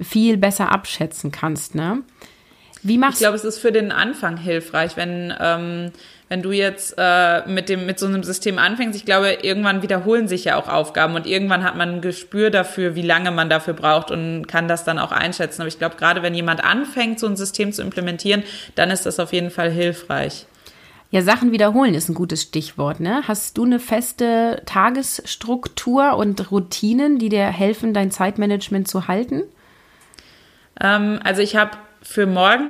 viel 0.00 0.36
besser 0.36 0.70
abschätzen 0.70 1.32
kannst, 1.32 1.74
ne? 1.74 2.02
Wie 2.82 2.98
machst 2.98 3.14
Ich 3.14 3.20
glaube, 3.20 3.36
es 3.36 3.44
ist 3.44 3.58
für 3.58 3.70
den 3.70 3.92
Anfang 3.92 4.36
hilfreich, 4.36 4.96
wenn, 4.96 5.32
ähm, 5.38 5.92
wenn 6.28 6.42
du 6.42 6.50
jetzt 6.50 6.96
äh, 6.98 7.46
mit, 7.46 7.68
dem, 7.68 7.86
mit 7.86 8.00
so 8.00 8.06
einem 8.06 8.24
System 8.24 8.58
anfängst. 8.58 8.98
Ich 8.98 9.04
glaube, 9.04 9.38
irgendwann 9.42 9.82
wiederholen 9.82 10.26
sich 10.26 10.44
ja 10.44 10.56
auch 10.56 10.68
Aufgaben 10.68 11.14
und 11.14 11.26
irgendwann 11.26 11.62
hat 11.62 11.76
man 11.76 11.96
ein 11.96 12.00
Gespür 12.00 12.50
dafür, 12.50 12.96
wie 12.96 13.02
lange 13.02 13.30
man 13.30 13.48
dafür 13.48 13.74
braucht 13.74 14.10
und 14.10 14.48
kann 14.48 14.66
das 14.66 14.82
dann 14.82 14.98
auch 14.98 15.12
einschätzen. 15.12 15.62
Aber 15.62 15.68
ich 15.68 15.78
glaube, 15.78 15.94
gerade 15.94 16.22
wenn 16.22 16.34
jemand 16.34 16.64
anfängt, 16.64 17.20
so 17.20 17.28
ein 17.28 17.36
System 17.36 17.72
zu 17.72 17.82
implementieren, 17.82 18.42
dann 18.74 18.90
ist 18.90 19.06
das 19.06 19.20
auf 19.20 19.32
jeden 19.32 19.50
Fall 19.50 19.70
hilfreich. 19.70 20.46
Ja, 21.12 21.20
Sachen 21.20 21.52
wiederholen 21.52 21.92
ist 21.92 22.08
ein 22.08 22.14
gutes 22.14 22.40
Stichwort. 22.40 22.98
Ne? 22.98 23.22
Hast 23.28 23.58
du 23.58 23.64
eine 23.64 23.78
feste 23.78 24.62
Tagesstruktur 24.64 26.16
und 26.16 26.50
Routinen, 26.50 27.18
die 27.18 27.28
dir 27.28 27.44
helfen, 27.44 27.92
dein 27.92 28.10
Zeitmanagement 28.10 28.88
zu 28.88 29.08
halten? 29.08 29.42
Ähm, 30.80 31.20
also 31.22 31.42
ich 31.42 31.54
habe 31.54 31.72
für 32.00 32.24
morgen 32.24 32.60